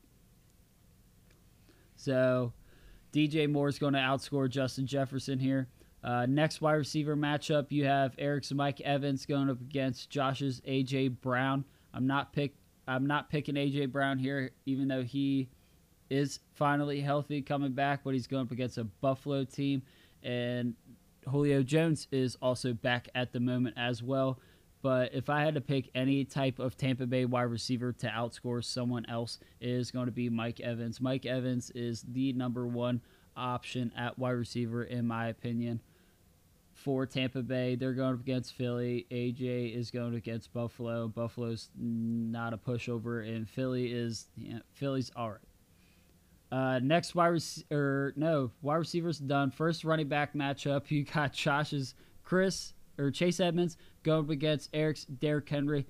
So, 1.97 2.53
DJ 3.13 3.49
Moore 3.49 3.69
is 3.69 3.79
going 3.79 3.93
to 3.93 4.01
outscore 4.01 4.49
Justin 4.49 4.87
Jefferson 4.87 5.39
here. 5.39 5.69
Uh, 6.05 6.27
next 6.27 6.61
wide 6.61 6.73
receiver 6.73 7.17
matchup, 7.17 7.67
you 7.71 7.85
have 7.85 8.15
Eric's 8.19 8.53
Mike 8.53 8.81
Evans 8.81 9.25
going 9.25 9.49
up 9.49 9.61
against 9.61 10.11
Josh's 10.11 10.61
AJ 10.63 11.21
Brown. 11.21 11.65
I'm 11.95 12.07
not 12.07 12.33
pick. 12.33 12.55
I'm 12.89 13.07
not 13.07 13.31
picking 13.31 13.55
AJ 13.55 13.93
Brown 13.93 14.19
here, 14.19 14.51
even 14.67 14.89
though 14.89 15.05
he 15.05 15.49
is 16.11 16.41
finally 16.55 17.01
healthy, 17.01 17.41
coming 17.41 17.73
back. 17.73 18.01
But 18.03 18.15
he's 18.15 18.27
going 18.27 18.47
up 18.47 18.51
against 18.51 18.79
a 18.79 18.85
Buffalo 18.85 19.45
team, 19.45 19.83
and 20.25 20.75
Julio 21.29 21.63
Jones 21.63 22.09
is 22.11 22.37
also 22.43 22.73
back 22.73 23.09
at 23.15 23.33
the 23.33 23.39
moment 23.39 23.77
as 23.79 24.03
well. 24.03 24.41
But 24.83 25.15
if 25.15 25.31
I 25.31 25.45
had 25.45 25.55
to 25.55 25.61
pick 25.61 25.89
any 25.95 26.25
type 26.25 26.59
of 26.59 26.77
Tampa 26.77 27.07
Bay 27.07 27.25
wide 27.25 27.43
receiver 27.43 27.93
to 27.93 28.09
outscore 28.09 28.65
someone 28.65 29.07
else, 29.09 29.39
is 29.61 29.93
going 29.93 30.07
to 30.07 30.13
be 30.13 30.29
Mike 30.29 30.59
Evans. 30.59 31.01
Mike 31.01 31.25
Evans 31.25 31.71
is 31.77 32.05
the 32.09 32.33
number 32.33 32.67
one 32.67 33.01
option 33.37 33.93
at 33.97 34.19
wide 34.19 34.31
receiver, 34.33 34.83
in 34.83 35.07
my 35.07 35.29
opinion 35.29 35.79
for 36.83 37.07
Tampa 37.07 37.43
Bay. 37.43 37.77
They're 37.77 37.93
going 37.93 38.15
up 38.15 38.21
against 38.21 38.55
Philly. 38.55 39.07
AJ 39.11 39.77
is 39.77 39.91
going 39.91 40.15
against 40.15 40.53
Buffalo. 40.53 41.09
Buffalo's 41.09 41.71
not 41.79 42.53
a 42.53 42.59
pushover, 42.59 43.27
and 43.27 43.49
Philly 43.49 43.93
is 43.93 44.29
yeah, 44.37 44.59
Philly's 44.73 45.11
all 45.15 45.31
right. 45.31 45.39
Uh, 46.51 46.79
next 46.81 47.15
wide 47.15 47.29
receiver, 47.29 48.13
no 48.17 48.51
wide 48.61 48.77
receivers 48.77 49.19
done. 49.19 49.51
First 49.51 49.85
running 49.85 50.09
back 50.09 50.35
matchup, 50.35 50.83
you 50.91 51.05
got 51.05 51.33
Josh's 51.33 51.95
Chris 52.25 52.75
or 52.99 53.11
Chase 53.11 53.41
Edmonds 53.41 53.77
going 54.03 54.25
up 54.25 54.31
against 54.31 54.69
Eric's 54.75 55.05
Derrick 55.05 55.49
Henry. 55.49 55.87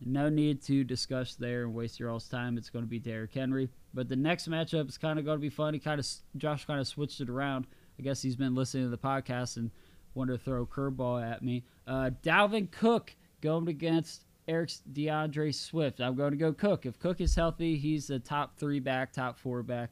No 0.00 0.28
need 0.28 0.62
to 0.64 0.84
discuss 0.84 1.34
there 1.34 1.62
and 1.62 1.74
waste 1.74 1.98
your 1.98 2.10
all's 2.10 2.28
time. 2.28 2.58
It's 2.58 2.68
going 2.68 2.84
to 2.84 2.88
be 2.88 2.98
Derrick 2.98 3.32
Henry. 3.32 3.70
But 3.94 4.08
the 4.08 4.16
next 4.16 4.48
matchup 4.48 4.88
is 4.88 4.98
kind 4.98 5.18
of 5.18 5.24
going 5.24 5.38
to 5.38 5.42
be 5.42 5.48
fun. 5.48 5.72
He 5.72 5.80
kind 5.80 5.98
of 5.98 6.06
Josh 6.36 6.66
kind 6.66 6.80
of 6.80 6.86
switched 6.86 7.20
it 7.20 7.30
around. 7.30 7.66
I 7.98 8.02
guess 8.02 8.20
he's 8.20 8.36
been 8.36 8.54
listening 8.54 8.84
to 8.84 8.90
the 8.90 8.98
podcast 8.98 9.56
and 9.56 9.70
wanted 10.14 10.32
to 10.32 10.38
throw 10.38 10.62
a 10.62 10.66
curveball 10.66 11.22
at 11.22 11.42
me. 11.42 11.64
Uh, 11.86 12.10
Dalvin 12.22 12.70
Cook 12.70 13.14
going 13.40 13.68
against 13.68 14.24
Eric's 14.46 14.80
D'Andre 14.92 15.52
Swift. 15.52 16.00
I'm 16.00 16.14
going 16.14 16.32
to 16.32 16.36
go 16.36 16.52
Cook. 16.52 16.86
If 16.86 16.98
Cook 16.98 17.20
is 17.20 17.34
healthy, 17.34 17.76
he's 17.76 18.10
a 18.10 18.18
top 18.18 18.56
three 18.56 18.80
back, 18.80 19.12
top 19.12 19.38
four 19.38 19.62
back, 19.62 19.90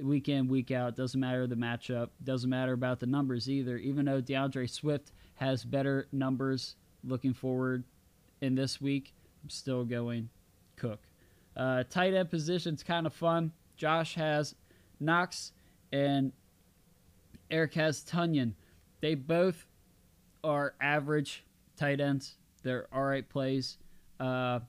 week 0.00 0.28
in, 0.28 0.48
week 0.48 0.70
out. 0.70 0.96
Doesn't 0.96 1.20
matter 1.20 1.46
the 1.46 1.56
matchup. 1.56 2.10
Doesn't 2.22 2.50
matter 2.50 2.72
about 2.72 3.00
the 3.00 3.06
numbers 3.06 3.48
either. 3.48 3.76
Even 3.76 4.06
though 4.06 4.20
D'Andre 4.20 4.66
Swift 4.66 5.12
has 5.34 5.64
better 5.64 6.06
numbers 6.12 6.76
looking 7.02 7.34
forward 7.34 7.84
in 8.40 8.54
this 8.54 8.80
week, 8.80 9.14
I'm 9.42 9.50
still 9.50 9.84
going 9.84 10.28
Cook. 10.76 11.00
Uh, 11.56 11.84
tight 11.88 12.14
end 12.14 12.30
position's 12.30 12.82
kind 12.82 13.06
of 13.06 13.14
fun. 13.14 13.52
Josh 13.76 14.14
has 14.14 14.54
Knox 15.00 15.52
and 15.92 16.32
Eric 17.50 17.74
has 17.74 18.02
Tonyan. 18.02 18.52
They 19.04 19.14
both 19.14 19.66
are 20.42 20.76
average 20.80 21.44
tight 21.76 22.00
ends. 22.00 22.36
They're 22.62 22.86
all 22.90 23.02
right 23.02 23.28
plays. 23.28 23.76
Uh, 24.18 24.60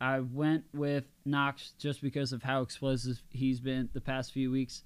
I 0.00 0.20
went 0.20 0.64
with 0.72 1.04
Knox 1.26 1.74
just 1.78 2.00
because 2.00 2.32
of 2.32 2.42
how 2.42 2.62
explosive 2.62 3.22
he's 3.28 3.60
been 3.60 3.90
the 3.92 4.00
past 4.00 4.32
few 4.32 4.50
weeks. 4.50 4.84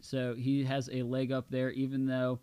So 0.00 0.34
he 0.34 0.64
has 0.64 0.90
a 0.92 1.04
leg 1.04 1.30
up 1.30 1.48
there, 1.48 1.70
even 1.70 2.06
though 2.06 2.40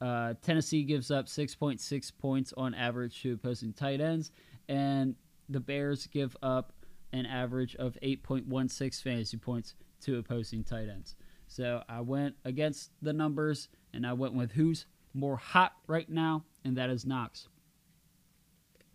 uh, 0.00 0.34
Tennessee 0.42 0.82
gives 0.82 1.12
up 1.12 1.26
6.6 1.26 2.12
points 2.18 2.52
on 2.56 2.74
average 2.74 3.22
to 3.22 3.34
opposing 3.34 3.72
tight 3.72 4.00
ends, 4.00 4.32
and 4.68 5.14
the 5.48 5.60
Bears 5.60 6.08
give 6.08 6.36
up 6.42 6.72
an 7.12 7.24
average 7.24 7.76
of 7.76 7.96
8.16 8.02 9.00
fantasy 9.00 9.36
points 9.36 9.76
to 10.00 10.18
opposing 10.18 10.64
tight 10.64 10.88
ends. 10.88 11.14
So 11.46 11.84
I 11.88 12.00
went 12.00 12.34
against 12.44 12.90
the 13.00 13.12
numbers, 13.12 13.68
and 13.92 14.04
I 14.04 14.14
went 14.14 14.34
with 14.34 14.50
who's 14.50 14.86
more 15.14 15.36
hot 15.36 15.72
right 15.86 16.08
now, 16.08 16.44
and 16.64 16.76
that 16.76 16.90
is 16.90 17.06
Knox. 17.06 17.48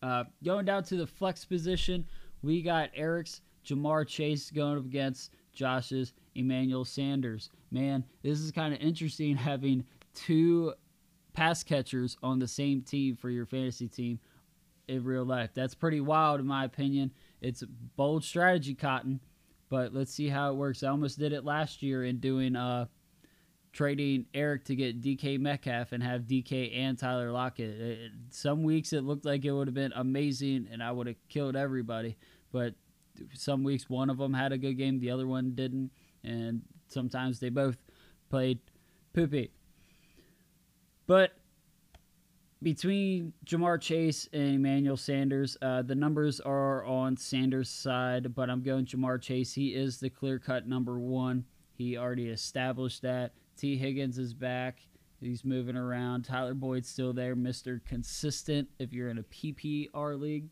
Uh, 0.01 0.25
going 0.43 0.65
down 0.65 0.83
to 0.83 0.95
the 0.95 1.07
flex 1.07 1.45
position, 1.45 2.05
we 2.41 2.61
got 2.61 2.89
Eric's 2.93 3.41
Ja'Marr 3.65 4.07
Chase 4.07 4.51
going 4.51 4.77
up 4.77 4.85
against 4.85 5.31
Josh's 5.53 6.13
Emmanuel 6.35 6.85
Sanders. 6.85 7.49
Man, 7.71 8.03
this 8.21 8.39
is 8.39 8.51
kind 8.51 8.73
of 8.73 8.79
interesting 8.79 9.35
having 9.37 9.85
two 10.13 10.73
pass 11.33 11.63
catchers 11.63 12.17
on 12.23 12.39
the 12.39 12.47
same 12.47 12.81
team 12.81 13.15
for 13.15 13.29
your 13.29 13.45
fantasy 13.45 13.87
team 13.87 14.19
in 14.87 15.03
real 15.03 15.25
life. 15.25 15.51
That's 15.53 15.75
pretty 15.75 16.01
wild, 16.01 16.39
in 16.39 16.47
my 16.47 16.65
opinion. 16.65 17.11
It's 17.41 17.63
bold 17.95 18.23
strategy, 18.23 18.73
Cotton, 18.73 19.19
but 19.69 19.93
let's 19.93 20.13
see 20.13 20.27
how 20.27 20.51
it 20.51 20.55
works. 20.55 20.83
I 20.83 20.89
almost 20.89 21.19
did 21.19 21.31
it 21.31 21.45
last 21.45 21.83
year 21.83 22.05
in 22.05 22.17
doing 22.17 22.55
uh, 22.55 22.85
trading 23.71 24.25
Eric 24.33 24.65
to 24.65 24.75
get 24.75 25.01
DK 25.01 25.39
Metcalf 25.39 25.91
and 25.91 26.01
have 26.03 26.23
DK 26.23 26.75
and 26.77 26.97
Tyler 26.97 27.31
Lockett. 27.31 27.79
It, 27.79 28.11
some 28.29 28.63
weeks 28.63 28.93
it 28.93 29.03
looked 29.03 29.25
like 29.25 29.45
it 29.45 29.51
would 29.51 29.67
have 29.67 29.75
been 29.75 29.93
amazing 29.95 30.67
and 30.71 30.81
I 30.81 30.91
would 30.91 31.07
have 31.07 31.15
killed 31.27 31.55
everybody, 31.55 32.17
but 32.51 32.73
some 33.33 33.63
weeks 33.63 33.89
one 33.89 34.09
of 34.09 34.17
them 34.17 34.33
had 34.33 34.51
a 34.51 34.57
good 34.57 34.73
game, 34.73 34.99
the 34.99 35.11
other 35.11 35.27
one 35.27 35.51
didn't, 35.51 35.91
and 36.23 36.61
sometimes 36.87 37.39
they 37.39 37.49
both 37.49 37.77
played 38.29 38.59
poopy. 39.13 39.51
But 41.05 41.33
between 42.61 43.33
Ja'Marr 43.45 43.79
Chase 43.79 44.27
and 44.33 44.55
Emmanuel 44.55 44.97
Sanders, 44.97 45.57
uh, 45.61 45.81
the 45.81 45.95
numbers 45.95 46.39
are 46.41 46.83
on 46.85 47.15
Sanders' 47.17 47.69
side, 47.69 48.35
but 48.35 48.49
I'm 48.49 48.61
going 48.61 48.85
Ja'Marr 48.85 49.21
Chase. 49.21 49.53
He 49.53 49.69
is 49.69 49.99
the 49.99 50.09
clear 50.09 50.39
cut 50.39 50.67
number 50.67 50.99
one. 50.99 51.45
He 51.73 51.97
already 51.97 52.27
established 52.27 53.01
that. 53.03 53.31
Tee 53.59 53.77
Higgins 53.77 54.17
is 54.17 54.33
back, 54.33 54.79
He's 55.21 55.43
moving 55.43 55.75
around. 55.75 56.23
Tyler 56.23 56.53
Boyd's 56.53 56.87
still 56.87 57.11
there, 57.11 57.35
Mr. 57.35 57.83
Consistent 57.85 58.69
if 58.79 58.93
you're 58.93 59.09
in 59.09 59.17
a 59.17 59.23
PPR 59.23 60.19
league. 60.19 60.47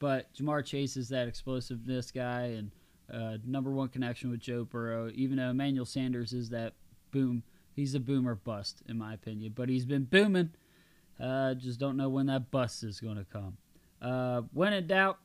But 0.00 0.32
Ja'Marr 0.34 0.64
Chase 0.64 0.96
is 0.96 1.08
that 1.10 1.28
explosiveness 1.28 2.10
guy 2.10 2.56
and 2.58 2.70
uh, 3.12 3.36
number 3.44 3.70
one 3.70 3.88
connection 3.88 4.30
with 4.30 4.40
Joe 4.40 4.64
Burrow, 4.64 5.10
even 5.14 5.36
though 5.36 5.50
Emmanuel 5.50 5.84
Sanders 5.84 6.32
is 6.32 6.48
that 6.50 6.74
boom. 7.10 7.42
He's 7.74 7.94
a 7.94 8.00
boomer 8.00 8.34
bust, 8.34 8.82
in 8.88 8.98
my 8.98 9.14
opinion. 9.14 9.52
But 9.54 9.68
he's 9.68 9.84
been 9.84 10.04
booming. 10.04 10.50
Uh, 11.20 11.54
just 11.54 11.78
don't 11.78 11.96
know 11.96 12.08
when 12.08 12.26
that 12.26 12.50
bust 12.50 12.82
is 12.82 12.98
going 12.98 13.16
to 13.18 13.24
come. 13.24 13.56
Uh, 14.02 14.42
when 14.52 14.72
in 14.72 14.86
doubt, 14.86 15.18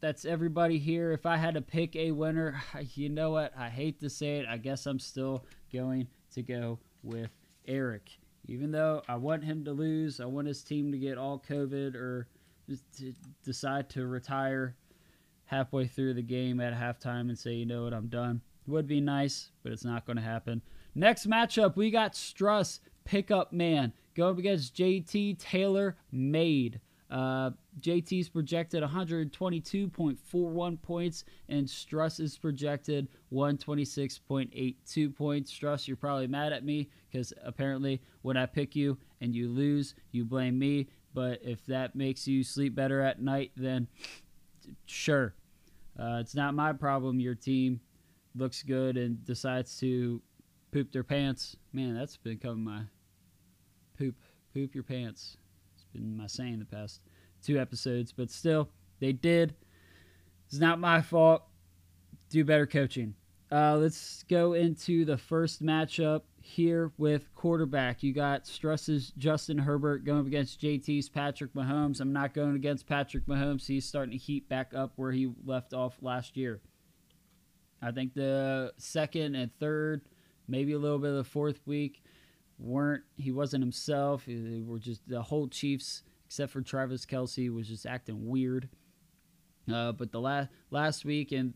that's 0.00 0.24
everybody 0.24 0.78
here. 0.78 1.12
If 1.12 1.26
I 1.26 1.36
had 1.36 1.54
to 1.54 1.60
pick 1.60 1.94
a 1.96 2.12
winner, 2.12 2.62
you 2.94 3.08
know 3.08 3.30
what? 3.30 3.52
I 3.56 3.68
hate 3.68 4.00
to 4.00 4.10
say 4.10 4.38
it. 4.38 4.46
I 4.48 4.56
guess 4.56 4.86
I'm 4.86 4.98
still 4.98 5.44
going 5.72 6.08
to 6.34 6.42
go 6.42 6.78
with 7.02 7.30
Eric. 7.66 8.10
Even 8.46 8.70
though 8.70 9.02
I 9.08 9.16
want 9.16 9.44
him 9.44 9.64
to 9.64 9.72
lose, 9.72 10.20
I 10.20 10.24
want 10.24 10.48
his 10.48 10.62
team 10.62 10.90
to 10.92 10.98
get 10.98 11.18
all 11.18 11.42
COVID 11.48 11.94
or 11.94 12.26
to 12.98 13.12
decide 13.44 13.90
to 13.90 14.06
retire 14.06 14.76
halfway 15.44 15.86
through 15.86 16.14
the 16.14 16.22
game 16.22 16.60
at 16.60 16.72
halftime 16.72 17.28
and 17.28 17.38
say, 17.38 17.52
you 17.52 17.66
know 17.66 17.84
what, 17.84 17.92
I'm 17.92 18.06
done. 18.06 18.40
Would 18.66 18.86
be 18.86 19.00
nice, 19.00 19.50
but 19.62 19.72
it's 19.72 19.84
not 19.84 20.06
going 20.06 20.16
to 20.16 20.22
happen. 20.22 20.62
Next 20.94 21.28
matchup, 21.28 21.76
we 21.76 21.90
got 21.90 22.14
Struss, 22.14 22.80
pickup 23.04 23.52
man, 23.52 23.92
going 24.14 24.38
against 24.38 24.76
JT 24.76 25.38
Taylor 25.38 25.96
Made. 26.12 26.80
Uh, 27.10 27.50
JT's 27.80 28.28
projected 28.28 28.82
122.41 28.84 30.82
points, 30.82 31.24
and 31.48 31.66
Struss 31.66 32.20
is 32.20 32.38
projected 32.38 33.08
126.82 33.32 35.16
points. 35.16 35.52
Struss, 35.52 35.88
you're 35.88 35.96
probably 35.96 36.28
mad 36.28 36.52
at 36.52 36.64
me 36.64 36.88
because 37.10 37.32
apparently 37.44 38.00
when 38.22 38.36
I 38.36 38.46
pick 38.46 38.76
you 38.76 38.96
and 39.20 39.34
you 39.34 39.48
lose, 39.48 39.94
you 40.12 40.24
blame 40.24 40.58
me. 40.58 40.88
But 41.12 41.40
if 41.42 41.66
that 41.66 41.96
makes 41.96 42.28
you 42.28 42.44
sleep 42.44 42.76
better 42.76 43.00
at 43.00 43.20
night, 43.20 43.50
then 43.56 43.88
sure. 44.86 45.34
Uh, 45.98 46.18
it's 46.20 46.36
not 46.36 46.54
my 46.54 46.72
problem. 46.72 47.18
Your 47.18 47.34
team 47.34 47.80
looks 48.36 48.62
good 48.62 48.96
and 48.96 49.24
decides 49.24 49.78
to 49.80 50.22
poop 50.70 50.92
their 50.92 51.02
pants. 51.02 51.56
Man, 51.72 51.94
that's 51.94 52.16
become 52.16 52.62
my 52.62 52.82
poop 53.98 54.14
poop 54.54 54.74
your 54.74 54.84
pants. 54.84 55.36
Been 55.92 56.16
my 56.16 56.26
saying 56.26 56.58
the 56.58 56.64
past 56.64 57.00
two 57.42 57.58
episodes, 57.58 58.12
but 58.12 58.30
still, 58.30 58.68
they 59.00 59.12
did. 59.12 59.54
It's 60.48 60.58
not 60.58 60.78
my 60.78 61.00
fault. 61.00 61.42
Do 62.28 62.44
better 62.44 62.66
coaching. 62.66 63.14
Uh, 63.50 63.76
let's 63.76 64.22
go 64.24 64.52
into 64.52 65.04
the 65.04 65.16
first 65.16 65.62
matchup 65.62 66.22
here 66.40 66.92
with 66.98 67.34
quarterback. 67.34 68.02
You 68.02 68.12
got 68.12 68.46
Struss's 68.46 69.12
Justin 69.18 69.58
Herbert 69.58 70.04
going 70.04 70.26
against 70.26 70.60
JT's 70.60 71.08
Patrick 71.08 71.52
Mahomes. 71.54 72.00
I'm 72.00 72.12
not 72.12 72.32
going 72.32 72.54
against 72.54 72.86
Patrick 72.86 73.26
Mahomes. 73.26 73.66
He's 73.66 73.84
starting 73.84 74.12
to 74.12 74.18
heat 74.18 74.48
back 74.48 74.72
up 74.74 74.92
where 74.96 75.10
he 75.10 75.32
left 75.44 75.74
off 75.74 75.96
last 76.00 76.36
year. 76.36 76.60
I 77.82 77.90
think 77.90 78.14
the 78.14 78.72
second 78.76 79.34
and 79.34 79.50
third, 79.58 80.02
maybe 80.46 80.72
a 80.72 80.78
little 80.78 80.98
bit 80.98 81.10
of 81.10 81.16
the 81.16 81.24
fourth 81.24 81.60
week, 81.66 82.02
weren't 82.60 83.02
he 83.16 83.32
wasn't 83.32 83.62
himself. 83.62 84.24
They 84.26 84.62
were 84.64 84.78
just 84.78 85.08
the 85.08 85.22
whole 85.22 85.48
Chiefs, 85.48 86.02
except 86.26 86.52
for 86.52 86.60
Travis 86.60 87.06
Kelce 87.06 87.52
was 87.52 87.68
just 87.68 87.86
acting 87.86 88.28
weird. 88.28 88.68
Uh, 89.72 89.92
but 89.92 90.10
the 90.12 90.20
last 90.20 90.48
last 90.70 91.04
week 91.04 91.32
and 91.32 91.54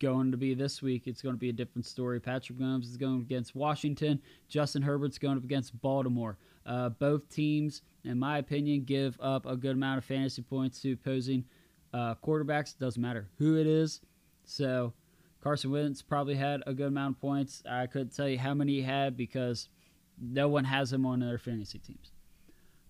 going 0.00 0.30
to 0.30 0.36
be 0.36 0.54
this 0.54 0.82
week, 0.82 1.06
it's 1.06 1.22
going 1.22 1.34
to 1.34 1.38
be 1.38 1.48
a 1.48 1.52
different 1.52 1.86
story. 1.86 2.20
Patrick 2.20 2.58
Mahomes 2.58 2.84
is 2.84 2.96
going 2.96 3.20
against 3.20 3.54
Washington. 3.54 4.20
Justin 4.48 4.82
Herbert's 4.82 5.18
going 5.18 5.36
up 5.36 5.44
against 5.44 5.80
Baltimore. 5.80 6.36
Uh, 6.66 6.88
both 6.88 7.28
teams, 7.28 7.82
in 8.04 8.18
my 8.18 8.38
opinion, 8.38 8.84
give 8.84 9.18
up 9.20 9.46
a 9.46 9.56
good 9.56 9.72
amount 9.72 9.98
of 9.98 10.04
fantasy 10.04 10.42
points 10.42 10.80
to 10.80 10.92
opposing 10.92 11.44
uh, 11.92 12.14
quarterbacks. 12.16 12.76
Doesn't 12.76 13.00
matter 13.00 13.28
who 13.38 13.56
it 13.56 13.66
is. 13.66 14.00
So 14.44 14.92
Carson 15.42 15.70
Wentz 15.70 16.02
probably 16.02 16.34
had 16.34 16.62
a 16.66 16.74
good 16.74 16.88
amount 16.88 17.16
of 17.16 17.20
points. 17.20 17.62
I 17.68 17.86
couldn't 17.86 18.14
tell 18.16 18.28
you 18.28 18.38
how 18.38 18.54
many 18.54 18.74
he 18.74 18.82
had 18.82 19.16
because 19.16 19.68
no 20.20 20.48
one 20.48 20.64
has 20.64 20.92
him 20.92 21.06
on 21.06 21.20
their 21.20 21.38
fantasy 21.38 21.78
teams. 21.78 22.12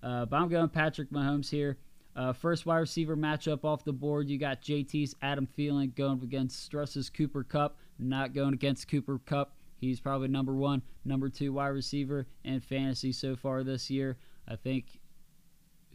Uh, 0.03 0.27
but 0.27 0.37
I'm 0.37 0.49
going 0.49 0.69
Patrick 0.69 1.11
Mahomes 1.11 1.49
here. 1.49 1.79
Uh, 2.17 2.33
first 2.33 2.65
wide 2.65 2.79
receiver 2.79 3.17
matchup 3.17 3.65
off 3.65 3.85
the 3.85 3.93
board. 3.93 4.29
You 4.29 4.39
got 4.39 4.63
JT's 4.63 5.17
Adam 5.23 5.49
Thielen 5.59 5.95
going 5.95 6.23
against 6.23 6.63
Struss's 6.65 7.11
Cooper 7.11 7.43
Kupp. 7.43 7.77
Not 7.99 8.35
going 8.35 8.55
against 8.55 8.89
Cooper 8.89 9.19
Kupp. 9.27 9.57
He's 9.81 10.01
probably 10.01 10.29
number 10.29 10.55
one, 10.55 10.83
number 11.05 11.29
two 11.29 11.53
wide 11.53 11.69
receiver 11.69 12.27
in 12.45 12.61
fantasy 12.61 13.13
so 13.13 13.35
far 13.37 13.65
this 13.65 13.91
year. 13.91 14.17
I 14.47 14.57
think 14.57 15.01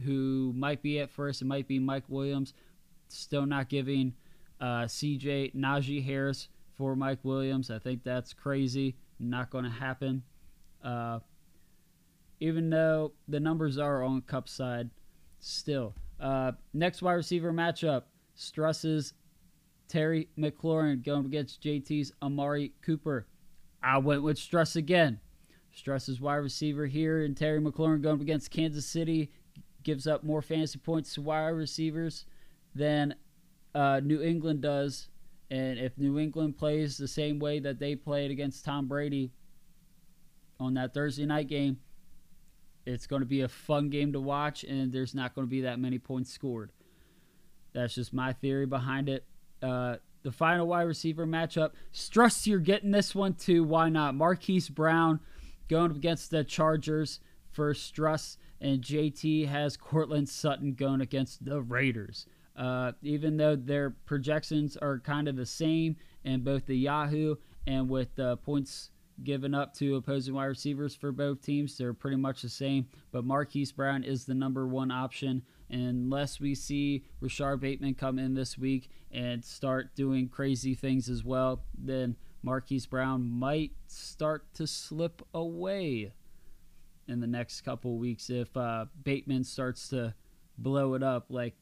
who 0.04 0.52
might 0.54 0.82
be 0.82 1.00
at 1.00 1.10
first, 1.10 1.42
it 1.42 1.46
might 1.46 1.68
be 1.68 1.78
Mike 1.78 2.04
Williams. 2.08 2.54
Still 3.08 3.46
not 3.46 3.68
giving 3.68 4.14
uh, 4.60 4.84
CJ 4.84 5.54
Najee 5.54 6.04
Harris 6.04 6.48
for 6.76 6.94
Mike 6.94 7.20
Williams. 7.22 7.70
I 7.70 7.78
think 7.78 8.04
that's 8.04 8.32
crazy. 8.32 8.96
Not 9.18 9.50
going 9.50 9.64
to 9.64 9.70
happen. 9.70 10.22
Uh, 10.82 11.20
even 12.40 12.70
though 12.70 13.12
the 13.28 13.40
numbers 13.40 13.78
are 13.78 14.02
on 14.02 14.22
Kupp 14.22 14.48
side, 14.48 14.90
still 15.40 15.94
uh, 16.18 16.52
next 16.72 17.02
wide 17.02 17.14
receiver 17.14 17.52
matchup: 17.52 18.04
Struss's 18.36 19.14
Terry 19.88 20.28
McLaurin 20.38 21.04
going 21.04 21.26
against 21.26 21.62
JT's 21.62 22.12
Amari 22.22 22.72
Cooper. 22.82 23.26
I 23.82 23.98
went 23.98 24.22
with 24.22 24.38
Struss 24.38 24.76
again. 24.76 25.20
Struss's 25.76 26.20
wide 26.20 26.36
receiver 26.36 26.86
here, 26.86 27.24
and 27.24 27.36
Terry 27.36 27.60
McLaurin 27.60 28.02
going 28.02 28.20
against 28.20 28.50
Kansas 28.50 28.86
City 28.86 29.30
gives 29.82 30.06
up 30.06 30.24
more 30.24 30.42
fantasy 30.42 30.78
points 30.78 31.14
to 31.14 31.22
wide 31.22 31.48
receivers 31.48 32.26
than 32.74 33.14
uh, 33.74 34.00
New 34.02 34.20
England 34.20 34.60
does. 34.60 35.08
And 35.50 35.78
if 35.78 35.96
New 35.98 36.18
England 36.18 36.58
plays 36.58 36.96
the 36.96 37.08
same 37.08 37.38
way 37.38 37.58
that 37.60 37.78
they 37.78 37.96
played 37.96 38.30
against 38.30 38.64
Tom 38.64 38.86
Brady 38.86 39.32
on 40.60 40.74
that 40.74 40.94
Thursday 40.94 41.26
night 41.26 41.48
game, 41.48 41.78
it's 42.86 43.06
going 43.06 43.20
to 43.20 43.26
be 43.26 43.40
a 43.40 43.48
fun 43.48 43.90
game 43.90 44.12
to 44.12 44.20
watch, 44.20 44.64
and 44.64 44.92
there's 44.92 45.14
not 45.14 45.34
going 45.34 45.46
to 45.46 45.50
be 45.50 45.62
that 45.62 45.80
many 45.80 45.98
points 45.98 46.32
scored. 46.32 46.70
That's 47.72 47.94
just 47.94 48.12
my 48.12 48.32
theory 48.32 48.66
behind 48.66 49.08
it. 49.08 49.24
Uh, 49.62 49.96
the 50.22 50.32
final 50.32 50.66
wide 50.66 50.82
receiver 50.82 51.26
matchup. 51.26 51.72
Struss, 51.92 52.46
you're 52.46 52.58
getting 52.58 52.90
this 52.90 53.14
one 53.14 53.34
too. 53.34 53.64
Why 53.64 53.88
not? 53.88 54.14
Marquise 54.14 54.68
Brown 54.68 55.20
going 55.68 55.90
up 55.90 55.96
against 55.96 56.30
the 56.30 56.44
Chargers 56.44 57.20
for 57.52 57.72
Struss, 57.72 58.36
and 58.60 58.82
JT 58.82 59.48
has 59.48 59.76
Courtland 59.76 60.28
Sutton 60.28 60.74
going 60.74 61.00
against 61.00 61.44
the 61.44 61.60
Raiders. 61.60 62.26
Uh, 62.56 62.92
even 63.02 63.36
though 63.36 63.56
their 63.56 63.90
projections 63.90 64.76
are 64.76 64.98
kind 64.98 65.28
of 65.28 65.36
the 65.36 65.46
same 65.46 65.96
in 66.24 66.42
both 66.42 66.66
the 66.66 66.76
Yahoo 66.76 67.36
and 67.66 67.88
with 67.88 68.14
the 68.16 68.36
points 68.38 68.90
given 69.22 69.54
up 69.54 69.74
to 69.74 69.96
opposing 69.96 70.34
wide 70.34 70.46
receivers 70.46 70.94
for 70.94 71.12
both 71.12 71.42
teams. 71.42 71.76
They're 71.76 71.92
pretty 71.94 72.16
much 72.16 72.42
the 72.42 72.48
same, 72.48 72.86
but 73.12 73.24
Marquise 73.24 73.72
Brown 73.72 74.02
is 74.04 74.24
the 74.24 74.34
number 74.34 74.66
one 74.66 74.90
option. 74.90 75.42
Unless 75.70 76.40
we 76.40 76.54
see 76.54 77.04
Rashod 77.20 77.60
Bateman 77.60 77.94
come 77.94 78.18
in 78.18 78.34
this 78.34 78.58
week 78.58 78.90
and 79.12 79.44
start 79.44 79.94
doing 79.94 80.28
crazy 80.28 80.74
things 80.74 81.08
as 81.08 81.24
well, 81.24 81.62
then 81.76 82.16
Marquise 82.42 82.86
Brown 82.86 83.28
might 83.28 83.72
start 83.86 84.52
to 84.54 84.66
slip 84.66 85.22
away 85.34 86.12
in 87.06 87.20
the 87.20 87.26
next 87.26 87.60
couple 87.62 87.98
weeks 87.98 88.30
if 88.30 88.56
uh, 88.56 88.86
Bateman 89.02 89.44
starts 89.44 89.88
to 89.88 90.14
blow 90.58 90.94
it 90.94 91.02
up 91.02 91.26
like 91.28 91.54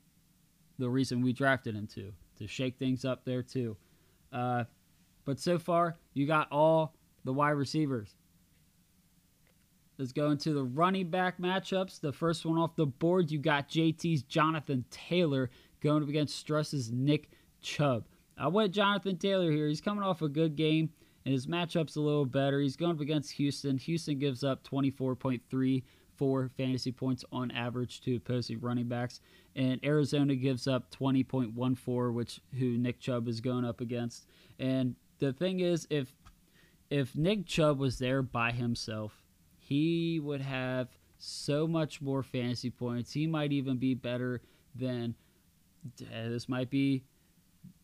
the 0.78 0.88
reason 0.88 1.22
we 1.22 1.32
drafted 1.32 1.74
him 1.74 1.86
to, 1.88 2.12
to 2.38 2.46
shake 2.46 2.78
things 2.78 3.04
up 3.04 3.24
there 3.24 3.42
too. 3.42 3.76
Uh, 4.32 4.64
but 5.24 5.40
so 5.40 5.58
far, 5.58 5.96
you 6.14 6.26
got 6.26 6.50
all 6.50 6.94
the 7.24 7.32
wide 7.32 7.50
receivers. 7.50 8.14
Let's 9.98 10.12
go 10.12 10.30
into 10.30 10.52
the 10.52 10.62
running 10.62 11.10
back 11.10 11.40
matchups. 11.40 12.00
The 12.00 12.12
first 12.12 12.46
one 12.46 12.56
off 12.56 12.76
the 12.76 12.86
board, 12.86 13.32
you 13.32 13.40
got 13.40 13.68
JT's 13.68 14.22
Jonathan 14.22 14.84
Taylor 14.90 15.50
going 15.80 16.04
up 16.04 16.08
against 16.08 16.36
Struss's 16.36 16.92
Nick 16.92 17.30
Chubb. 17.60 18.06
I 18.36 18.46
went 18.46 18.72
Jonathan 18.72 19.16
Taylor 19.18 19.50
here. 19.50 19.66
He's 19.66 19.80
coming 19.80 20.04
off 20.04 20.22
a 20.22 20.28
good 20.28 20.54
game, 20.54 20.90
and 21.24 21.32
his 21.32 21.48
matchup's 21.48 21.96
a 21.96 22.00
little 22.00 22.24
better. 22.24 22.60
He's 22.60 22.76
going 22.76 22.92
up 22.92 23.00
against 23.00 23.32
Houston. 23.32 23.76
Houston 23.78 24.20
gives 24.20 24.44
up 24.44 24.62
24.34 24.62 26.50
fantasy 26.56 26.92
points 26.92 27.24
on 27.32 27.50
average 27.50 28.00
to 28.02 28.14
opposing 28.14 28.60
running 28.60 28.86
backs, 28.86 29.20
and 29.56 29.80
Arizona 29.84 30.36
gives 30.36 30.68
up 30.68 30.94
20.14, 30.94 32.12
which 32.12 32.40
who 32.56 32.78
Nick 32.78 33.00
Chubb 33.00 33.26
is 33.26 33.40
going 33.40 33.64
up 33.64 33.80
against. 33.80 34.28
And 34.60 34.94
the 35.18 35.32
thing 35.32 35.58
is, 35.58 35.88
if 35.90 36.12
if 36.90 37.16
Nick 37.16 37.46
Chubb 37.46 37.78
was 37.78 37.98
there 37.98 38.22
by 38.22 38.52
himself, 38.52 39.22
he 39.58 40.20
would 40.20 40.40
have 40.40 40.88
so 41.18 41.66
much 41.66 42.00
more 42.00 42.22
fantasy 42.22 42.70
points. 42.70 43.12
He 43.12 43.26
might 43.26 43.52
even 43.52 43.76
be 43.76 43.94
better 43.94 44.40
than 44.74 45.14
uh, 46.02 46.28
this 46.28 46.48
might 46.48 46.70
be 46.70 47.04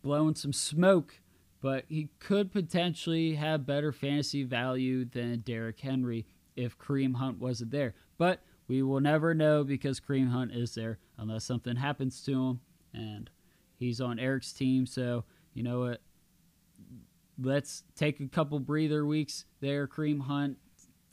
blowing 0.03 0.35
some 0.35 0.53
smoke, 0.53 1.21
but 1.61 1.85
he 1.89 2.09
could 2.19 2.53
potentially 2.53 3.35
have 3.35 3.67
better 3.67 3.93
fantasy 3.93 4.43
value 4.43 5.05
than 5.05 5.41
Derrick 5.41 5.81
Henry 5.81 6.27
if 6.57 6.79
Kareem 6.79 7.17
Hunt 7.17 7.39
wasn't 7.39 7.71
there. 7.71 7.95
But 8.19 8.43
we 8.69 8.83
will 8.83 9.01
never 9.01 9.35
know 9.35 9.65
because 9.65 10.01
Kareem 10.01 10.31
Hunt 10.31 10.53
is 10.53 10.75
there 10.75 10.99
unless 11.19 11.45
something 11.45 11.77
happens 11.77 12.23
to 12.23 12.33
him 12.33 12.61
and 12.93 13.31
he's 13.77 14.01
on 14.01 14.19
Eric's 14.19 14.53
team. 14.53 14.87
So, 14.87 15.25
you 15.53 15.63
know 15.63 15.81
what? 15.81 16.01
Let's 17.41 17.83
take 17.97 18.21
a 18.21 18.29
couple 18.29 18.59
breather 18.61 19.05
weeks 19.07 19.45
there, 19.61 19.89
Kareem 19.89 20.21
Hunt. 20.21 20.57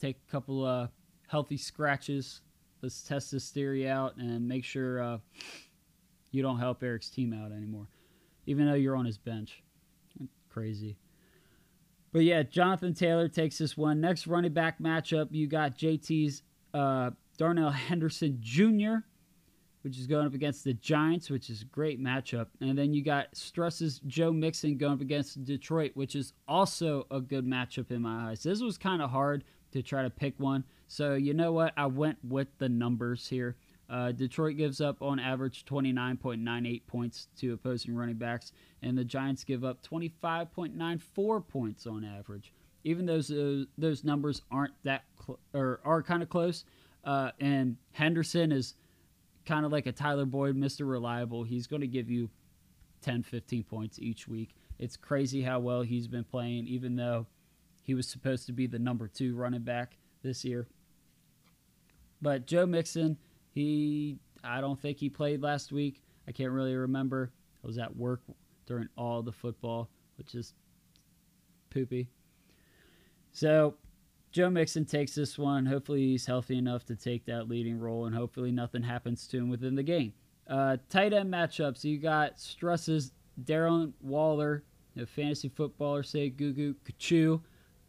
Take 0.00 0.18
a 0.28 0.30
couple 0.30 0.64
uh, 0.64 0.88
healthy 1.28 1.56
scratches. 1.56 2.40
Let's 2.80 3.02
test 3.02 3.32
this 3.32 3.50
theory 3.50 3.88
out 3.88 4.16
and 4.16 4.46
make 4.46 4.64
sure 4.64 5.02
uh, 5.02 5.18
you 6.30 6.42
don't 6.42 6.58
help 6.58 6.82
Eric's 6.82 7.08
team 7.08 7.32
out 7.32 7.52
anymore, 7.52 7.88
even 8.46 8.66
though 8.66 8.74
you're 8.74 8.96
on 8.96 9.04
his 9.04 9.18
bench. 9.18 9.62
Crazy. 10.48 10.96
But 12.12 12.24
yeah, 12.24 12.42
Jonathan 12.42 12.94
Taylor 12.94 13.28
takes 13.28 13.58
this 13.58 13.76
one. 13.76 14.00
Next 14.00 14.26
running 14.26 14.52
back 14.52 14.78
matchup, 14.80 15.28
you 15.30 15.46
got 15.46 15.78
JT's 15.78 16.42
uh, 16.74 17.10
Darrell 17.38 17.70
Henderson 17.70 18.38
Jr., 18.40 19.06
which 19.82 19.98
is 19.98 20.06
going 20.06 20.26
up 20.26 20.34
against 20.34 20.64
the 20.64 20.74
Giants, 20.74 21.30
which 21.30 21.50
is 21.50 21.62
a 21.62 21.66
great 21.66 22.00
matchup. 22.00 22.46
And 22.60 22.76
then 22.78 22.94
you 22.94 23.02
got 23.02 23.36
Struss's 23.36 24.00
Joe 24.06 24.32
Mixon 24.32 24.76
going 24.76 24.94
up 24.94 25.00
against 25.00 25.44
Detroit, 25.44 25.92
which 25.94 26.16
is 26.16 26.32
also 26.48 27.06
a 27.10 27.20
good 27.20 27.46
matchup 27.46 27.90
in 27.90 28.02
my 28.02 28.30
eyes. 28.30 28.42
This 28.42 28.60
was 28.60 28.78
kind 28.78 29.02
of 29.02 29.10
hard 29.10 29.44
to 29.72 29.82
try 29.82 30.02
to 30.02 30.10
pick 30.10 30.34
one. 30.38 30.64
So 30.86 31.14
you 31.14 31.34
know 31.34 31.52
what? 31.52 31.72
I 31.76 31.86
went 31.86 32.18
with 32.22 32.48
the 32.58 32.68
numbers 32.68 33.28
here. 33.28 33.56
Uh, 33.92 34.10
Detroit 34.10 34.56
gives 34.56 34.80
up 34.80 35.02
on 35.02 35.18
average 35.18 35.64
29.98 35.66 36.86
points 36.86 37.28
to 37.38 37.52
opposing 37.52 37.94
running 37.94 38.16
backs, 38.16 38.52
and 38.80 38.96
the 38.96 39.04
Giants 39.04 39.44
give 39.44 39.64
up 39.64 39.82
25.94 39.82 41.46
points 41.46 41.86
on 41.86 42.04
average. 42.04 42.54
Even 42.84 43.04
those 43.06 43.30
uh, 43.30 43.64
those 43.76 44.02
numbers 44.02 44.42
aren't 44.50 44.72
that 44.82 45.04
cl- 45.24 45.38
or 45.52 45.80
are 45.84 46.02
kind 46.02 46.22
of 46.22 46.30
close, 46.30 46.64
uh, 47.04 47.30
and 47.38 47.76
Henderson 47.92 48.50
is 48.50 48.74
kind 49.44 49.66
of 49.66 49.72
like 49.72 49.86
a 49.86 49.92
Tyler 49.92 50.24
Boyd, 50.24 50.56
Mr. 50.56 50.88
Reliable. 50.88 51.44
He's 51.44 51.66
going 51.66 51.80
to 51.80 51.86
give 51.86 52.10
you 52.10 52.30
10, 53.02 53.22
15 53.22 53.64
points 53.64 53.98
each 53.98 54.28
week. 54.28 54.54
It's 54.78 54.96
crazy 54.96 55.42
how 55.42 55.60
well 55.60 55.82
he's 55.82 56.08
been 56.08 56.24
playing, 56.24 56.66
even 56.66 56.96
though 56.96 57.26
he 57.82 57.94
was 57.94 58.08
supposed 58.08 58.46
to 58.46 58.52
be 58.52 58.66
the 58.66 58.78
number 58.78 59.08
two 59.08 59.34
running 59.34 59.62
back 59.62 59.96
this 60.22 60.44
year. 60.44 60.66
But 62.20 62.46
Joe 62.46 62.66
Mixon, 62.66 63.18
he, 63.50 64.18
I 64.44 64.60
don't 64.60 64.80
think 64.80 64.98
he 64.98 65.10
played 65.10 65.42
last 65.42 65.72
week. 65.72 66.02
I 66.28 66.32
can't 66.32 66.52
really 66.52 66.76
remember. 66.76 67.32
I 67.62 67.66
was 67.66 67.78
at 67.78 67.96
work 67.96 68.22
during 68.66 68.88
all 68.96 69.22
the 69.22 69.32
football, 69.32 69.88
which 70.16 70.34
is 70.34 70.54
poopy. 71.70 72.08
So 73.32 73.74
Joe 74.32 74.48
Mixon 74.48 74.86
takes 74.86 75.14
this 75.14 75.38
one. 75.38 75.66
Hopefully, 75.66 76.00
he's 76.00 76.24
healthy 76.24 76.56
enough 76.56 76.86
to 76.86 76.96
take 76.96 77.26
that 77.26 77.48
leading 77.48 77.78
role, 77.78 78.06
and 78.06 78.14
hopefully, 78.14 78.50
nothing 78.50 78.82
happens 78.82 79.26
to 79.28 79.36
him 79.36 79.50
within 79.50 79.74
the 79.74 79.82
game. 79.82 80.14
Uh, 80.48 80.78
tight 80.88 81.12
end 81.12 81.32
matchups. 81.32 81.84
You 81.84 81.98
got 81.98 82.40
Struss's 82.40 83.12
Darren 83.44 83.92
Waller, 84.00 84.64
a 84.96 85.04
fantasy 85.04 85.50
footballer, 85.50 86.02
say 86.02 86.30
Gugu 86.30 86.74
Kachu, 86.84 87.40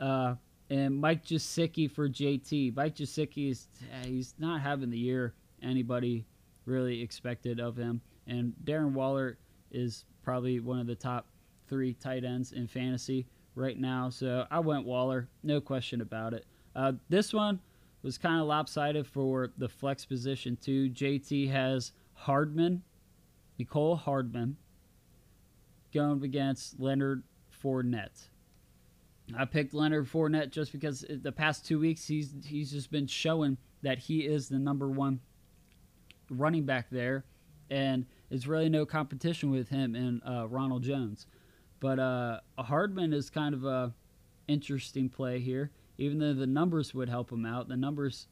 uh, 0.01 0.35
and 0.69 0.99
Mike 0.99 1.25
Gesicki 1.25 1.89
for 1.89 2.09
JT. 2.09 2.75
Mike 2.75 2.95
Gesicki 2.95 3.49
is 3.49 3.67
he's 4.03 4.35
not 4.37 4.59
having 4.59 4.89
the 4.89 4.97
year 4.97 5.33
anybody 5.61 6.25
really 6.65 7.01
expected 7.01 7.61
of 7.61 7.77
him, 7.77 8.01
and 8.27 8.53
Darren 8.65 8.91
Waller 8.91 9.37
is 9.71 10.03
probably 10.23 10.59
one 10.59 10.79
of 10.79 10.87
the 10.87 10.95
top 10.95 11.27
three 11.69 11.93
tight 11.93 12.25
ends 12.25 12.51
in 12.51 12.67
fantasy 12.67 13.25
right 13.55 13.79
now. 13.79 14.09
So 14.09 14.45
I 14.49 14.59
went 14.59 14.85
Waller, 14.85 15.27
no 15.43 15.61
question 15.61 16.01
about 16.01 16.33
it. 16.33 16.45
Uh, 16.75 16.93
this 17.09 17.33
one 17.33 17.59
was 18.01 18.17
kind 18.17 18.41
of 18.41 18.47
lopsided 18.47 19.07
for 19.07 19.51
the 19.57 19.69
flex 19.69 20.05
position 20.05 20.57
too. 20.61 20.89
JT 20.89 21.49
has 21.51 21.91
Hardman, 22.13 22.83
Mecole 23.59 23.97
Hardman, 23.97 24.57
going 25.93 26.23
against 26.23 26.79
Leonard 26.79 27.23
Fournette. 27.63 28.27
I 29.37 29.45
picked 29.45 29.73
Leonard 29.73 30.07
Fournette 30.07 30.51
just 30.51 30.71
because 30.71 31.05
the 31.09 31.31
past 31.31 31.65
two 31.65 31.79
weeks 31.79 32.05
he's 32.05 32.33
he's 32.45 32.71
just 32.71 32.91
been 32.91 33.07
showing 33.07 33.57
that 33.81 33.97
he 33.97 34.21
is 34.21 34.49
the 34.49 34.59
number 34.59 34.89
one 34.89 35.21
running 36.29 36.65
back 36.65 36.87
there, 36.91 37.23
and 37.69 38.05
it's 38.29 38.47
really 38.47 38.69
no 38.69 38.85
competition 38.85 39.49
with 39.49 39.69
him 39.69 39.95
and 39.95 40.21
uh, 40.27 40.47
Ronald 40.47 40.83
Jones. 40.83 41.25
But 41.83 41.99
uh, 41.99 42.39
Hardman 42.57 43.11
is 43.11 43.29
kind 43.29 43.53
of 43.53 43.65
a 43.65 43.93
interesting 44.47 45.09
play 45.09 45.41
here. 45.41 45.69
Even 45.97 46.17
though 46.17 46.33
the 46.33 46.47
numbers 46.47 46.93
would 46.93 47.09
help 47.09 47.29
him 47.29 47.45
out, 47.45 47.67
the 47.67 47.75
numbers 47.75 48.29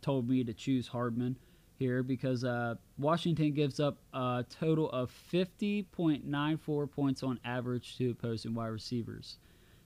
told 0.00 0.26
me 0.26 0.42
to 0.42 0.54
choose 0.54 0.88
Hardman 0.88 1.36
here 1.78 2.02
because 2.02 2.44
uh, 2.44 2.76
Washington 2.96 3.52
gives 3.52 3.78
up 3.78 3.98
a 4.14 4.42
total 4.48 4.90
of 4.90 5.12
50.94 5.30 6.90
points 6.90 7.22
on 7.22 7.38
average 7.44 7.98
to 7.98 8.12
opposing 8.12 8.54
wide 8.54 8.68
receivers. 8.68 9.36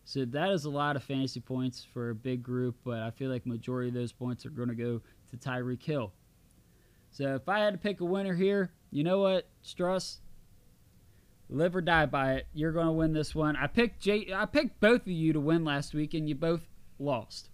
So 0.05 0.25
that 0.25 0.51
is 0.51 0.65
a 0.65 0.71
lot 0.71 0.95
of 0.95 1.03
fantasy 1.03 1.41
points 1.41 1.85
for 1.93 2.11
a 2.11 2.15
big 2.15 2.41
group, 2.41 2.77
but 2.85 3.01
I 3.01 3.11
feel 3.11 3.33
like 3.33 3.47
majority 3.47 3.89
of 3.89 3.95
those 3.95 4.13
points 4.13 4.47
are 4.47 4.51
going 4.51 4.69
to 4.69 4.77
go 4.77 5.01
to 5.31 5.37
Tyreek 5.37 5.83
Hill. 5.83 6.13
So 7.11 7.35
if 7.35 7.49
I 7.49 7.59
had 7.59 7.73
to 7.73 7.79
pick 7.79 8.01
a 8.01 8.05
winner 8.05 8.35
here, 8.35 8.71
you 8.93 9.03
know 9.03 9.19
what, 9.19 9.49
Struss, 9.65 10.19
live 11.53 11.77
or 11.77 11.81
die 11.81 12.07
by 12.07 12.35
it. 12.35 12.47
You're 12.53 12.73
going 12.73 12.87
to 12.87 12.93
win 12.93 13.13
this 13.13 13.35
one. 13.35 13.57
I 13.57 13.67
picked 13.67 14.01
Jay, 14.01 14.33
I 14.35 14.47
picked 14.47 14.81
both 14.81 15.03
of 15.03 15.09
you 15.09 15.33
to 15.33 15.41
win 15.41 15.65
last 15.65 15.95
week, 15.95 16.15
and 16.15 16.29
you 16.29 16.35
both 16.35 16.69
lost. 16.99 17.51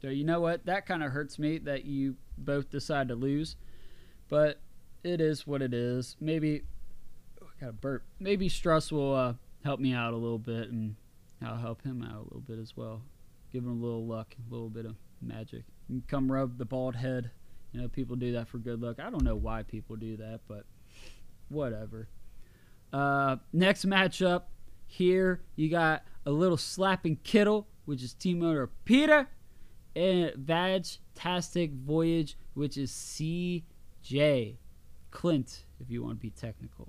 So 0.00 0.08
you 0.08 0.24
know 0.24 0.40
what? 0.40 0.66
That 0.66 0.86
kind 0.86 1.02
of 1.02 1.10
hurts 1.10 1.38
me 1.38 1.58
that 1.58 1.84
you 1.84 2.16
both 2.36 2.70
decide 2.70 3.08
to 3.08 3.14
lose, 3.14 3.56
but 4.28 4.60
it 5.02 5.20
is 5.20 5.46
what 5.46 5.60
it 5.60 5.74
is. 5.74 6.16
Maybe 6.20 6.62
oh, 7.42 7.46
I 7.46 7.64
got 7.64 7.70
a 7.70 7.72
burp. 7.72 8.04
Maybe 8.20 8.48
Struss 8.48 8.92
will 8.92 9.14
uh, 9.14 9.34
help 9.64 9.80
me 9.80 9.92
out 9.92 10.12
a 10.12 10.16
little 10.16 10.38
bit, 10.38 10.70
and 10.70 10.94
I'll 11.44 11.56
help 11.56 11.82
him 11.82 12.02
out 12.02 12.16
a 12.16 12.22
little 12.22 12.44
bit 12.46 12.58
as 12.58 12.76
well. 12.76 13.02
Give 13.52 13.64
him 13.64 13.82
a 13.82 13.84
little 13.84 14.06
luck, 14.06 14.34
a 14.38 14.52
little 14.52 14.68
bit 14.68 14.86
of 14.86 14.94
magic. 15.20 15.64
come 16.06 16.30
rub 16.30 16.58
the 16.58 16.64
bald 16.64 16.94
head. 16.94 17.30
You 17.72 17.82
know, 17.82 17.88
people 17.88 18.16
do 18.16 18.32
that 18.32 18.48
for 18.48 18.58
good 18.58 18.80
luck. 18.80 18.98
I 19.00 19.10
don't 19.10 19.24
know 19.24 19.36
why 19.36 19.62
people 19.62 19.96
do 19.96 20.16
that, 20.18 20.40
but 20.46 20.64
whatever. 21.48 22.08
Uh, 22.92 23.36
next 23.52 23.86
matchup 23.86 24.42
here, 24.86 25.42
you 25.56 25.68
got 25.68 26.04
a 26.26 26.30
little 26.30 26.56
slapping 26.56 27.16
Kittle, 27.22 27.68
which 27.84 28.02
is 28.02 28.14
team 28.14 28.42
owner 28.42 28.70
Peter, 28.84 29.28
and 29.94 30.32
Vag-tastic 30.34 31.72
Voyage, 31.72 32.36
which 32.54 32.76
is 32.76 32.90
CJ 32.92 34.56
Clint, 35.10 35.64
if 35.80 35.90
you 35.90 36.02
want 36.02 36.18
to 36.18 36.20
be 36.20 36.30
technical. 36.30 36.88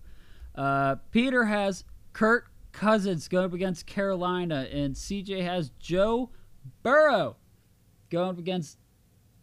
uh, 0.56 0.96
Peter 1.12 1.46
has 1.46 1.84
Kirk 2.14 2.52
Cousins 2.72 3.28
going 3.28 3.46
up 3.46 3.54
against 3.54 3.86
Carolina, 3.86 4.68
and 4.72 4.96
CJ 4.96 5.44
has 5.44 5.72
Joe 5.80 6.32
Burrow 6.84 7.36
going 8.10 8.30
up 8.30 8.40
against 8.40 8.78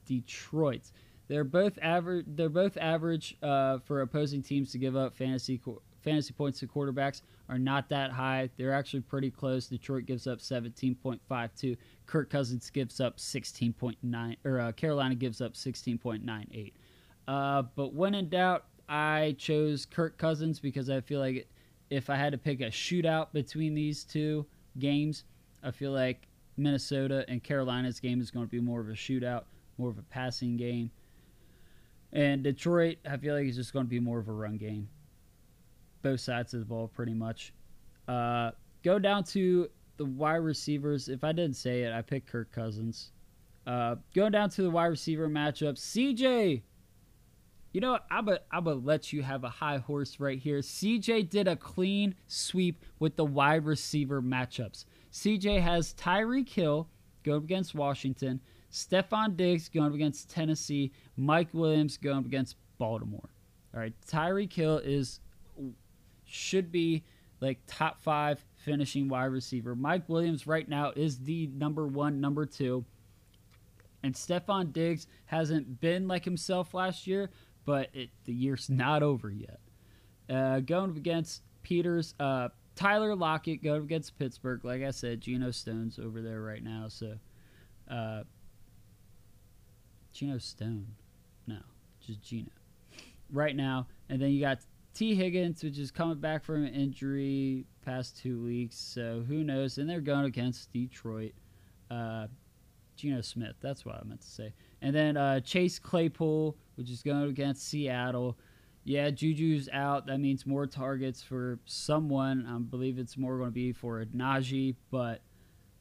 Detroit. 0.06 0.90
They're 1.28 1.44
both 1.44 1.78
average. 1.80 2.26
They're 2.28 2.48
both 2.48 2.76
average 2.76 3.36
uh, 3.42 3.78
for 3.78 4.02
opposing 4.02 4.42
teams 4.42 4.72
to 4.72 4.78
give 4.78 4.96
up 4.96 5.16
fantasy 5.16 5.60
fantasy 6.02 6.34
points 6.34 6.60
to 6.60 6.66
quarterbacks 6.66 7.22
are 7.48 7.58
not 7.58 7.88
that 7.88 8.10
high. 8.10 8.50
They're 8.56 8.74
actually 8.74 9.00
pretty 9.00 9.30
close. 9.30 9.66
Detroit 9.66 10.06
gives 10.06 10.26
up 10.26 10.38
17.52. 10.38 11.76
Kirk 12.06 12.30
Cousins 12.30 12.70
gives 12.70 13.00
up 13.00 13.16
16.9, 13.16 14.36
or 14.44 14.60
uh, 14.60 14.72
Carolina 14.72 15.14
gives 15.14 15.40
up 15.40 15.54
16.98. 15.54 16.72
Uh, 17.26 17.62
but 17.74 17.94
when 17.94 18.14
in 18.14 18.28
doubt, 18.28 18.64
I 18.88 19.34
chose 19.38 19.86
Kirk 19.86 20.18
Cousins 20.18 20.60
because 20.60 20.90
I 20.90 21.00
feel 21.00 21.20
like 21.20 21.48
if 21.90 22.10
I 22.10 22.16
had 22.16 22.32
to 22.32 22.38
pick 22.38 22.60
a 22.60 22.64
shootout 22.64 23.28
between 23.32 23.74
these 23.74 24.04
two 24.04 24.44
games, 24.78 25.24
I 25.62 25.70
feel 25.70 25.92
like 25.92 26.28
Minnesota 26.56 27.24
and 27.28 27.42
Carolina's 27.42 28.00
game 28.00 28.20
is 28.20 28.30
going 28.30 28.46
to 28.46 28.50
be 28.50 28.60
more 28.60 28.80
of 28.80 28.88
a 28.88 28.92
shootout, 28.92 29.44
more 29.78 29.90
of 29.90 29.98
a 29.98 30.02
passing 30.02 30.56
game. 30.56 30.90
And 32.12 32.44
Detroit, 32.44 32.98
I 33.08 33.16
feel 33.16 33.34
like 33.34 33.46
it's 33.46 33.56
just 33.56 33.72
going 33.72 33.86
to 33.86 33.90
be 33.90 33.98
more 34.00 34.18
of 34.20 34.28
a 34.28 34.32
run 34.32 34.56
game. 34.56 34.88
both 36.02 36.20
sides 36.20 36.54
of 36.54 36.60
the 36.60 36.66
ball 36.66 36.86
pretty 36.88 37.14
much. 37.14 37.52
Uh, 38.06 38.50
go 38.84 38.98
down 38.98 39.24
to 39.24 39.68
the 39.96 40.04
wide 40.04 40.36
receivers. 40.36 41.08
If 41.08 41.24
I 41.24 41.32
didn't 41.32 41.56
say 41.56 41.82
it, 41.82 41.92
I 41.92 42.02
picked 42.02 42.30
Kirk 42.30 42.52
Cousins. 42.52 43.10
Uh, 43.66 43.96
going 44.14 44.32
down 44.32 44.50
to 44.50 44.62
the 44.62 44.70
wide 44.70 44.86
receiver 44.86 45.28
matchup, 45.28 45.74
CJ. 45.78 46.62
You 47.72 47.80
know, 47.80 47.98
I'm 48.10 48.26
gonna 48.26 48.38
I'm 48.52 48.84
let 48.84 49.12
you 49.12 49.22
have 49.22 49.42
a 49.42 49.48
high 49.48 49.78
horse 49.78 50.20
right 50.20 50.38
here. 50.38 50.58
CJ 50.58 51.28
did 51.30 51.48
a 51.48 51.56
clean 51.56 52.14
sweep 52.28 52.84
with 53.00 53.16
the 53.16 53.24
wide 53.24 53.64
receiver 53.64 54.22
matchups. 54.22 54.84
CJ 55.14 55.60
has 55.62 55.94
Tyreek 55.94 56.48
Hill 56.48 56.88
going 57.22 57.38
up 57.38 57.44
against 57.44 57.72
Washington, 57.74 58.40
Stefon 58.72 59.36
Diggs 59.36 59.68
going 59.68 59.86
up 59.86 59.94
against 59.94 60.28
Tennessee, 60.28 60.90
Mike 61.16 61.48
Williams 61.52 61.96
going 61.96 62.18
up 62.18 62.26
against 62.26 62.56
Baltimore. 62.78 63.30
All 63.72 63.80
right, 63.80 63.94
Tyreek 64.08 64.52
Hill 64.52 64.78
is 64.78 65.20
should 66.24 66.72
be 66.72 67.04
like 67.40 67.60
top 67.68 68.02
five 68.02 68.44
finishing 68.56 69.08
wide 69.08 69.26
receiver. 69.26 69.76
Mike 69.76 70.08
Williams 70.08 70.48
right 70.48 70.68
now 70.68 70.92
is 70.96 71.18
the 71.20 71.46
number 71.54 71.86
one, 71.86 72.20
number 72.20 72.44
two. 72.44 72.84
And 74.02 74.14
Stefon 74.14 74.72
Diggs 74.72 75.06
hasn't 75.26 75.80
been 75.80 76.08
like 76.08 76.24
himself 76.24 76.74
last 76.74 77.06
year, 77.06 77.30
but 77.64 77.88
it, 77.94 78.10
the 78.24 78.32
year's 78.32 78.68
not 78.68 79.04
over 79.04 79.30
yet. 79.30 79.60
Uh, 80.28 80.58
going 80.58 80.96
against 80.96 81.42
Peters, 81.62 82.14
uh, 82.18 82.48
Tyler 82.74 83.14
Lockett 83.14 83.62
going 83.62 83.82
against 83.82 84.18
Pittsburgh. 84.18 84.64
Like 84.64 84.82
I 84.82 84.90
said, 84.90 85.20
Geno 85.20 85.50
Stone's 85.50 85.98
over 85.98 86.20
there 86.20 86.40
right 86.40 86.62
now. 86.62 86.86
So, 86.88 87.14
uh, 87.90 88.22
Geno 90.12 90.38
Stone, 90.38 90.86
no, 91.46 91.58
just 92.04 92.22
Geno, 92.22 92.50
right 93.30 93.54
now. 93.54 93.86
And 94.08 94.20
then 94.20 94.30
you 94.30 94.40
got 94.40 94.58
Tee 94.94 95.14
Higgins, 95.14 95.62
which 95.62 95.78
is 95.78 95.90
coming 95.90 96.18
back 96.18 96.44
from 96.44 96.64
an 96.64 96.74
injury 96.74 97.66
past 97.84 98.16
two 98.18 98.42
weeks. 98.42 98.76
So 98.76 99.24
who 99.26 99.44
knows? 99.44 99.78
And 99.78 99.88
they're 99.88 100.00
going 100.00 100.24
against 100.24 100.72
Detroit. 100.72 101.32
Uh, 101.90 102.28
Geno 102.96 103.20
Smith. 103.20 103.56
That's 103.60 103.84
what 103.84 103.96
I 103.96 104.04
meant 104.04 104.20
to 104.20 104.28
say. 104.28 104.54
And 104.82 104.94
then 104.94 105.16
uh, 105.16 105.40
Chase 105.40 105.78
Claypool, 105.78 106.56
which 106.76 106.90
is 106.90 107.02
going 107.02 107.28
against 107.28 107.68
Seattle. 107.68 108.38
Yeah, 108.84 109.10
Juju's 109.10 109.68
out. 109.72 110.06
That 110.06 110.18
means 110.18 110.46
more 110.46 110.66
targets 110.66 111.22
for 111.22 111.58
someone. 111.64 112.46
I 112.46 112.58
believe 112.58 112.98
it's 112.98 113.16
more 113.16 113.38
going 113.38 113.48
to 113.48 113.54
be 113.54 113.72
for 113.72 114.04
Najee, 114.04 114.76
but 114.90 115.22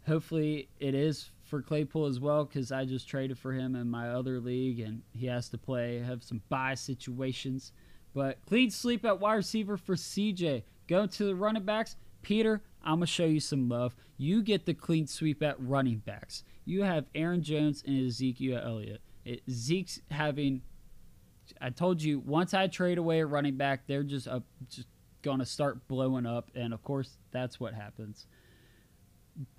hopefully 0.08 0.70
it 0.80 0.96
is 0.96 1.32
for 1.44 1.62
Claypool 1.62 2.06
as 2.06 2.20
well 2.20 2.46
because 2.46 2.72
I 2.72 2.86
just 2.86 3.08
traded 3.08 3.38
for 3.38 3.52
him 3.52 3.76
in 3.76 3.90
my 3.90 4.10
other 4.10 4.40
league 4.40 4.80
and 4.80 5.02
he 5.12 5.28
has 5.28 5.50
to 5.50 5.58
play. 5.58 6.00
have 6.00 6.24
some 6.24 6.42
buy 6.50 6.76
situations. 6.76 7.74
But 8.14 8.40
clean 8.46 8.70
sleep 8.70 9.04
at 9.06 9.20
wide 9.20 9.36
receiver 9.36 9.76
for 9.76 9.96
CJ. 9.96 10.64
Go 10.88 11.06
to 11.06 11.26
the 11.26 11.36
running 11.36 11.64
backs. 11.64 11.98
Peter, 12.22 12.62
I'm 12.84 13.00
going 13.00 13.02
to 13.02 13.08
show 13.08 13.26
you 13.26 13.42
some 13.42 13.68
love. 13.68 13.96
You 14.18 14.42
get 14.42 14.66
the 14.66 14.74
clean 14.74 15.08
sweep 15.08 15.44
at 15.44 15.60
running 15.60 15.98
backs 15.98 16.44
you 16.66 16.84
have 16.84 17.06
Aaron 17.14 17.44
Jones 17.44 17.84
and 17.86 18.06
Ezekiel 18.08 18.62
Elliott. 18.64 19.02
It, 19.26 19.42
Zeke's 19.50 20.02
having. 20.12 20.62
I 21.62 21.70
told 21.70 22.02
you 22.02 22.20
once 22.20 22.54
I 22.54 22.68
trade 22.68 22.98
away 22.98 23.20
a 23.20 23.26
running 23.26 23.58
back, 23.58 23.88
they're 23.88 24.04
just 24.04 24.28
uh, 24.28 24.40
just 24.70 24.88
to 25.24 25.46
start 25.46 25.88
blowing 25.88 26.26
up, 26.26 26.52
and 26.54 26.74
of 26.74 26.84
course 26.84 27.18
that's 27.32 27.60
what 27.60 27.74
happens. 27.74 28.28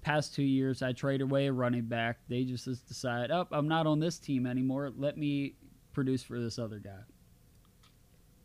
Past 0.02 0.34
two 0.34 0.42
years, 0.42 0.82
I 0.82 0.92
trade 0.92 1.20
away 1.20 1.46
a 1.46 1.52
running 1.52 1.86
back. 1.86 2.18
They 2.28 2.44
just 2.44 2.66
decide, 2.86 3.30
oh, 3.30 3.48
I'm 3.50 3.66
not 3.66 3.86
on 3.86 3.98
this 3.98 4.18
team 4.18 4.46
anymore. 4.46 4.92
Let 4.96 5.16
me 5.16 5.54
produce 5.92 6.22
for 6.22 6.38
this 6.38 6.58
other 6.58 6.78
guy. 6.78 7.00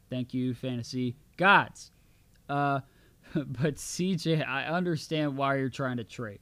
Thank 0.10 0.34
you, 0.34 0.54
fantasy 0.56 1.17
gods. 1.38 1.91
Uh, 2.47 2.80
but 3.36 3.75
CJ, 3.75 4.47
I 4.47 4.65
understand 4.65 5.38
why 5.38 5.58
you're 5.58 5.69
trying 5.69 5.97
to 5.97 6.04
trade. 6.04 6.39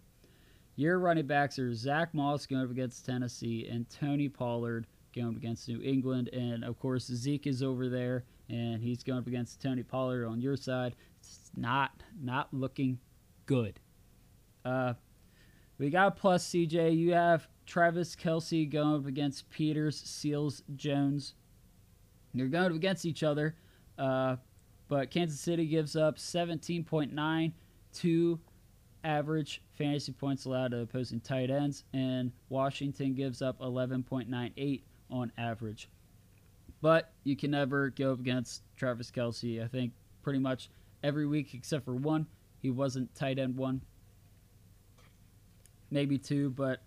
Your 0.78 1.00
running 1.00 1.26
backs 1.26 1.58
are 1.58 1.74
Zach 1.74 2.14
Moss 2.14 2.46
going 2.46 2.64
up 2.64 2.72
against 2.72 3.06
Tennessee 3.06 3.68
and 3.70 3.90
Tony 3.90 4.30
Pollard 4.30 4.86
going 5.14 5.30
up 5.30 5.36
against 5.36 5.68
New 5.68 5.82
England. 5.82 6.30
And 6.30 6.64
of 6.64 6.80
course, 6.80 7.06
Zeke 7.06 7.48
is 7.48 7.64
over 7.64 7.90
there 7.90 8.26
and 8.50 8.82
he's 8.82 9.04
going 9.04 9.20
up 9.20 9.28
against 9.28 9.62
Tony 9.62 9.84
Pollard 9.84 10.26
on 10.26 10.42
your 10.42 10.56
side. 10.56 10.96
It's 11.20 11.52
not 11.56 11.92
not 12.22 12.54
looking 12.54 13.00
good. 13.46 13.80
Uh, 14.64 14.94
we 15.78 15.90
got 15.90 16.18
plus 16.18 16.48
CJ. 16.48 16.98
You 16.98 17.14
have 17.14 17.48
Travis 17.66 18.16
Kelce 18.16 18.70
going 18.70 18.96
up 18.96 19.06
against 19.06 19.50
Peters, 19.50 20.00
Seals, 20.00 20.64
Jones. 20.76 21.36
They're 22.34 22.48
going 22.48 22.72
up 22.72 22.76
against 22.76 23.06
each 23.06 23.24
other. 23.24 23.56
Uh, 23.98 24.38
but 24.88 25.12
Kansas 25.12 25.40
City 25.40 25.66
gives 25.68 25.96
up 25.96 26.18
17.9 26.18 27.52
to 27.94 28.40
average 29.04 29.62
fantasy 29.78 30.12
points 30.12 30.46
allowed 30.46 30.72
to 30.72 30.80
opposing 30.82 31.20
tight 31.20 31.50
ends, 31.50 31.84
and 31.94 32.32
Washington 32.50 33.14
gives 33.14 33.42
up 33.42 33.60
11.98 33.60 34.82
on 35.10 35.32
average. 35.38 35.90
But 36.82 37.12
you 37.24 37.36
can 37.36 37.52
never 37.52 37.90
go 37.90 38.14
up 38.14 38.20
against 38.20 38.64
Travis 38.76 39.12
Kelce. 39.12 39.64
I 39.64 39.68
think 39.68 39.94
pretty 40.22 40.40
much 40.40 40.70
every 41.04 41.26
week 41.26 41.54
except 41.54 41.86
for 41.86 41.96
one, 41.96 42.28
he 42.60 42.70
wasn't 42.70 43.14
tight 43.16 43.40
end 43.40 43.56
one, 43.56 43.82
maybe 45.90 46.18
two. 46.18 46.50
But 46.52 46.82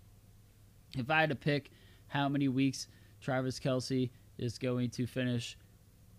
if 0.97 1.09
I 1.09 1.21
had 1.21 1.29
to 1.29 1.35
pick 1.35 1.71
how 2.07 2.29
many 2.29 2.47
weeks 2.47 2.87
Travis 3.19 3.59
Kelce 3.59 4.09
is 4.37 4.57
going 4.57 4.89
to 4.91 5.05
finish 5.05 5.57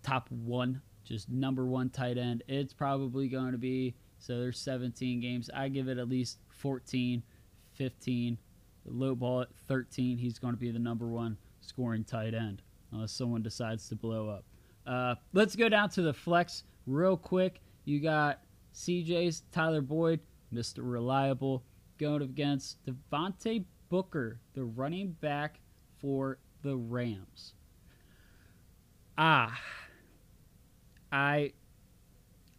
top 0.02 0.30
one, 0.30 0.82
just 1.04 1.28
number 1.28 1.64
one 1.66 1.88
tight 1.90 2.18
end, 2.18 2.42
it's 2.48 2.72
probably 2.72 3.28
going 3.28 3.52
to 3.52 3.58
be 3.58 3.94
so 4.22 4.38
there's 4.38 4.60
17 4.60 5.18
games. 5.18 5.50
I 5.52 5.68
give 5.68 5.88
it 5.88 5.98
at 5.98 6.08
least 6.08 6.38
14, 6.50 7.24
15. 7.72 8.38
Low 8.86 9.16
ball 9.16 9.42
at 9.42 9.48
13. 9.66 10.16
He's 10.16 10.38
going 10.38 10.54
to 10.54 10.60
be 10.60 10.70
the 10.70 10.78
number 10.78 11.08
one 11.08 11.36
scoring 11.62 12.04
tight 12.04 12.34
end 12.34 12.62
unless 12.92 13.12
someone 13.12 13.42
decides 13.42 13.88
to 13.88 13.96
blow 13.96 14.28
up. 14.28 14.44
Uh, 14.86 15.14
let's 15.32 15.56
go 15.56 15.68
down 15.68 15.88
to 15.90 16.02
the 16.02 16.12
flex 16.12 16.64
real 16.86 17.16
quick. 17.16 17.60
You 17.84 18.00
got 18.00 18.40
CJ's 18.74 19.44
Tyler 19.52 19.80
Boyd, 19.80 20.20
Mr. 20.52 20.78
Reliable, 20.82 21.64
going 21.98 22.22
against 22.22 22.78
Devontae 22.84 23.64
Booker, 23.88 24.40
the 24.54 24.64
running 24.64 25.12
back 25.20 25.60
for 25.98 26.38
the 26.62 26.76
Rams. 26.76 27.54
Ah, 29.16 29.60
I 31.10 31.52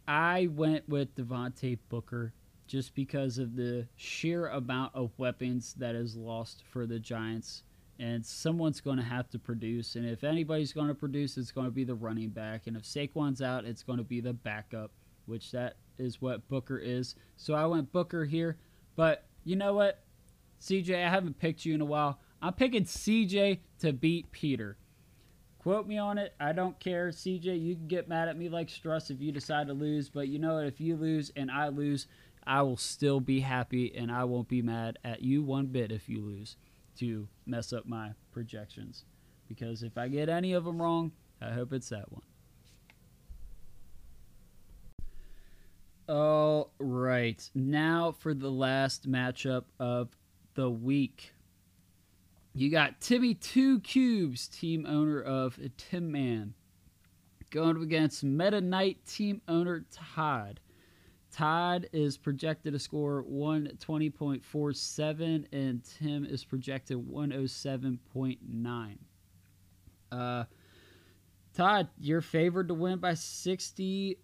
I 0.06 0.48
went 0.52 0.88
with 0.88 1.14
Devontae 1.16 1.78
Booker 1.88 2.32
just 2.66 2.94
because 2.94 3.38
of 3.38 3.56
the 3.56 3.86
sheer 3.96 4.48
amount 4.48 4.94
of 4.94 5.10
weapons 5.18 5.74
that 5.74 5.94
is 5.94 6.16
lost 6.16 6.62
for 6.70 6.86
the 6.86 6.98
Giants. 6.98 7.62
And 7.98 8.24
someone's 8.24 8.80
going 8.80 8.96
to 8.96 9.04
have 9.04 9.30
to 9.30 9.38
produce. 9.38 9.94
And 9.94 10.04
if 10.04 10.24
anybody's 10.24 10.72
going 10.72 10.88
to 10.88 10.94
produce, 10.94 11.36
it's 11.36 11.52
going 11.52 11.66
to 11.66 11.72
be 11.72 11.84
the 11.84 11.94
running 11.94 12.30
back. 12.30 12.66
And 12.66 12.76
if 12.76 12.82
Saquon's 12.82 13.40
out, 13.40 13.64
it's 13.64 13.82
going 13.82 13.98
to 13.98 14.04
be 14.04 14.20
the 14.20 14.32
backup, 14.32 14.90
which 15.26 15.52
that 15.52 15.76
is 15.98 16.20
what 16.20 16.48
Booker 16.48 16.78
is. 16.78 17.14
So 17.36 17.54
I 17.54 17.66
went 17.66 17.92
Booker 17.92 18.24
here. 18.24 18.58
But 18.96 19.26
you 19.44 19.56
know 19.56 19.74
what? 19.74 20.02
CJ, 20.60 21.04
I 21.04 21.10
haven't 21.10 21.38
picked 21.38 21.64
you 21.64 21.74
in 21.74 21.80
a 21.80 21.86
while. 21.86 22.18
I'm 22.42 22.54
picking 22.54 22.84
CJ 22.84 23.60
to 23.80 23.92
beat 23.92 24.30
Peter. 24.32 24.76
Quote 25.58 25.86
me 25.86 25.96
on 25.96 26.18
it. 26.18 26.34
I 26.40 26.52
don't 26.52 26.78
care. 26.78 27.08
CJ, 27.08 27.62
you 27.62 27.74
can 27.74 27.86
get 27.86 28.08
mad 28.08 28.28
at 28.28 28.36
me 28.36 28.48
like 28.48 28.68
Struss 28.68 29.10
if 29.10 29.20
you 29.20 29.32
decide 29.32 29.68
to 29.68 29.72
lose, 29.72 30.10
but 30.10 30.28
you 30.28 30.38
know 30.38 30.56
what? 30.56 30.66
If 30.66 30.80
you 30.80 30.96
lose 30.96 31.32
and 31.36 31.50
I 31.50 31.68
lose, 31.68 32.06
I 32.46 32.62
will 32.62 32.76
still 32.76 33.20
be 33.20 33.40
happy 33.40 33.94
and 33.96 34.12
I 34.12 34.24
won't 34.24 34.48
be 34.48 34.60
mad 34.60 34.98
at 35.04 35.22
you 35.22 35.42
one 35.42 35.66
bit 35.66 35.90
if 35.90 36.08
you 36.08 36.22
lose 36.22 36.56
to 36.98 37.28
mess 37.46 37.72
up 37.72 37.86
my 37.86 38.12
projections. 38.32 39.04
Because 39.48 39.82
if 39.82 39.98
I 39.98 40.08
get 40.08 40.28
any 40.28 40.52
of 40.52 40.64
them 40.64 40.80
wrong, 40.80 41.12
I 41.40 41.50
hope 41.50 41.72
it's 41.72 41.90
that 41.90 42.10
one. 42.10 42.22
All 46.08 46.70
right. 46.78 47.48
Now 47.54 48.12
for 48.12 48.34
the 48.34 48.50
last 48.50 49.10
matchup 49.10 49.64
of 49.78 50.08
the 50.54 50.70
week. 50.70 51.32
You 52.54 52.70
got 52.70 53.00
Timmy 53.00 53.34
Two 53.34 53.80
Cubes, 53.80 54.46
team 54.46 54.86
owner 54.86 55.20
of 55.20 55.58
Tim 55.76 56.12
Man, 56.12 56.54
going 57.50 57.76
up 57.76 57.82
against 57.82 58.22
Meta 58.22 58.60
Knight 58.60 59.04
team 59.06 59.42
owner 59.48 59.84
Todd. 59.90 60.60
Todd 61.34 61.88
is 61.92 62.16
projected 62.16 62.72
to 62.74 62.78
score 62.78 63.24
120.47, 63.28 65.46
and 65.52 65.82
Tim 65.98 66.24
is 66.24 66.44
projected 66.44 66.96
107.9. 66.96 68.98
Uh, 70.12 70.44
Todd, 71.52 71.88
you're 71.98 72.20
favored 72.20 72.68
to 72.68 72.74
win 72.74 73.00
by 73.00 73.14
61%. 73.14 74.16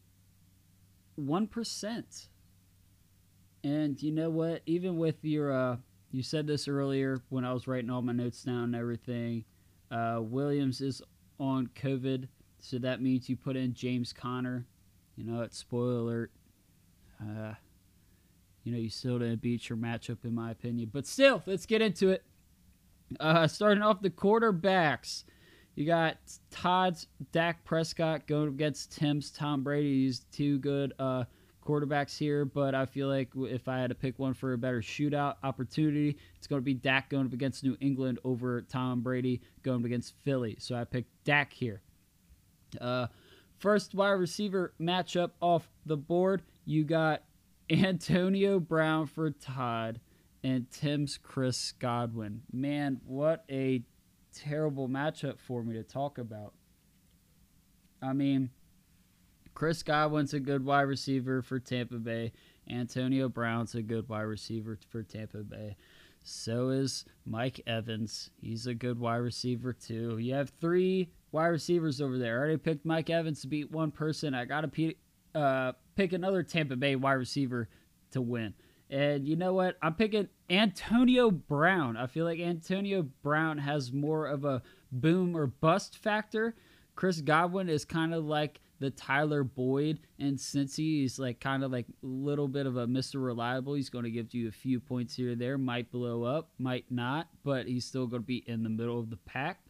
And 3.64 4.00
you 4.00 4.12
know 4.12 4.30
what? 4.30 4.62
Even 4.66 4.96
with 4.96 5.24
your 5.24 5.52
uh, 5.52 5.78
you 6.12 6.22
said 6.22 6.46
this 6.46 6.68
earlier 6.68 7.20
when 7.28 7.44
I 7.44 7.52
was 7.52 7.66
writing 7.66 7.90
all 7.90 8.02
my 8.02 8.12
notes 8.12 8.44
down 8.44 8.62
and 8.62 8.76
everything. 8.76 9.44
Uh, 9.90 10.20
Williams 10.22 10.80
is 10.80 11.02
on 11.40 11.68
COVID, 11.74 12.28
so 12.60 12.78
that 12.78 13.02
means 13.02 13.28
you 13.28 13.36
put 13.36 13.56
in 13.56 13.74
James 13.74 14.12
Conner. 14.12 14.64
you 15.16 15.24
know, 15.24 15.42
it's 15.42 15.58
spoiler 15.58 15.98
alert. 15.98 16.30
Uh, 17.20 17.54
you 18.64 18.72
know, 18.72 18.78
you 18.78 18.90
still 18.90 19.18
didn't 19.18 19.40
beat 19.40 19.68
your 19.68 19.78
matchup, 19.78 20.24
in 20.24 20.34
my 20.34 20.50
opinion. 20.50 20.90
But 20.92 21.06
still, 21.06 21.42
let's 21.46 21.66
get 21.66 21.82
into 21.82 22.10
it. 22.10 22.24
Uh, 23.18 23.46
starting 23.46 23.82
off 23.82 24.02
the 24.02 24.10
quarterbacks, 24.10 25.24
you 25.74 25.86
got 25.86 26.16
Todd's 26.50 27.06
Dak 27.32 27.64
Prescott 27.64 28.26
going 28.26 28.48
against 28.48 28.92
Tim's 28.92 29.30
Tom 29.30 29.62
Brady. 29.62 30.04
He's 30.04 30.20
two 30.32 30.58
good 30.58 30.92
uh, 30.98 31.24
quarterbacks 31.66 32.16
here, 32.16 32.44
but 32.44 32.74
I 32.74 32.86
feel 32.86 33.08
like 33.08 33.30
if 33.36 33.68
I 33.68 33.78
had 33.78 33.90
to 33.90 33.94
pick 33.94 34.18
one 34.18 34.34
for 34.34 34.52
a 34.52 34.58
better 34.58 34.80
shootout 34.80 35.36
opportunity, 35.42 36.16
it's 36.36 36.46
going 36.46 36.60
to 36.60 36.64
be 36.64 36.74
Dak 36.74 37.08
going 37.08 37.26
up 37.26 37.32
against 37.32 37.64
New 37.64 37.76
England 37.80 38.18
over 38.24 38.62
Tom 38.62 39.00
Brady 39.00 39.40
going 39.62 39.80
up 39.80 39.84
against 39.84 40.14
Philly. 40.24 40.56
So 40.58 40.74
I 40.74 40.84
picked 40.84 41.10
Dak 41.24 41.52
here. 41.52 41.80
Uh, 42.80 43.06
first 43.58 43.94
wide 43.94 44.10
receiver 44.12 44.72
matchup 44.80 45.30
off 45.40 45.68
the 45.86 45.96
board, 45.96 46.42
you 46.70 46.84
got 46.84 47.24
Antonio 47.68 48.60
Brown 48.60 49.06
for 49.06 49.30
Todd 49.30 50.00
and 50.44 50.70
Tim's 50.70 51.18
Chris 51.18 51.72
Godwin. 51.72 52.42
Man, 52.52 53.00
what 53.04 53.44
a 53.50 53.82
terrible 54.32 54.88
matchup 54.88 55.40
for 55.40 55.64
me 55.64 55.74
to 55.74 55.82
talk 55.82 56.18
about. 56.18 56.54
I 58.00 58.12
mean, 58.12 58.50
Chris 59.52 59.82
Godwin's 59.82 60.32
a 60.32 60.38
good 60.38 60.64
wide 60.64 60.82
receiver 60.82 61.42
for 61.42 61.58
Tampa 61.58 61.96
Bay. 61.96 62.32
Antonio 62.70 63.28
Brown's 63.28 63.74
a 63.74 63.82
good 63.82 64.08
wide 64.08 64.20
receiver 64.22 64.78
for 64.90 65.02
Tampa 65.02 65.38
Bay. 65.38 65.76
So 66.22 66.68
is 66.68 67.04
Mike 67.26 67.60
Evans. 67.66 68.30
He's 68.40 68.68
a 68.68 68.74
good 68.74 69.00
wide 69.00 69.16
receiver 69.16 69.72
too. 69.72 70.18
You 70.18 70.34
have 70.34 70.52
three 70.60 71.10
wide 71.32 71.48
receivers 71.48 72.00
over 72.00 72.16
there. 72.16 72.36
I 72.36 72.38
already 72.38 72.56
picked 72.58 72.86
Mike 72.86 73.10
Evans 73.10 73.40
to 73.42 73.48
beat 73.48 73.72
one 73.72 73.90
person. 73.90 74.34
I 74.34 74.44
got 74.44 74.60
to 74.60 74.68
uh, 75.34 75.72
pick 75.96 76.12
another 76.12 76.42
Tampa 76.42 76.76
Bay 76.76 76.96
wide 76.96 77.12
receiver 77.12 77.68
to 78.12 78.20
win. 78.20 78.54
And 78.90 79.26
you 79.26 79.36
know 79.36 79.54
what? 79.54 79.76
I'm 79.82 79.94
picking 79.94 80.28
Antonio 80.48 81.30
Brown. 81.30 81.96
I 81.96 82.06
feel 82.06 82.24
like 82.24 82.40
Antonio 82.40 83.02
Brown 83.22 83.58
has 83.58 83.92
more 83.92 84.26
of 84.26 84.44
a 84.44 84.62
boom 84.90 85.36
or 85.36 85.46
bust 85.46 85.98
factor. 85.98 86.56
Chris 86.96 87.20
Godwin 87.20 87.68
is 87.68 87.84
kind 87.84 88.12
of 88.12 88.24
like 88.24 88.60
the 88.80 88.90
Tyler 88.90 89.44
Boyd, 89.44 90.00
and 90.18 90.40
since 90.40 90.74
he's 90.74 91.18
like 91.18 91.38
kind 91.38 91.62
of 91.62 91.70
like 91.70 91.86
a 92.02 92.06
little 92.06 92.48
bit 92.48 92.66
of 92.66 92.76
a 92.76 92.86
Mr. 92.86 93.22
Reliable, 93.22 93.74
he's 93.74 93.90
going 93.90 94.04
to 94.04 94.10
give 94.10 94.34
you 94.34 94.48
a 94.48 94.52
few 94.52 94.80
points 94.80 95.14
here 95.14 95.32
or 95.32 95.34
there. 95.34 95.58
Might 95.58 95.90
blow 95.92 96.24
up, 96.24 96.50
might 96.58 96.86
not, 96.90 97.28
but 97.44 97.66
he's 97.66 97.84
still 97.84 98.06
going 98.06 98.22
to 98.22 98.26
be 98.26 98.42
in 98.46 98.62
the 98.62 98.70
middle 98.70 98.98
of 98.98 99.10
the 99.10 99.18
pack. 99.18 99.60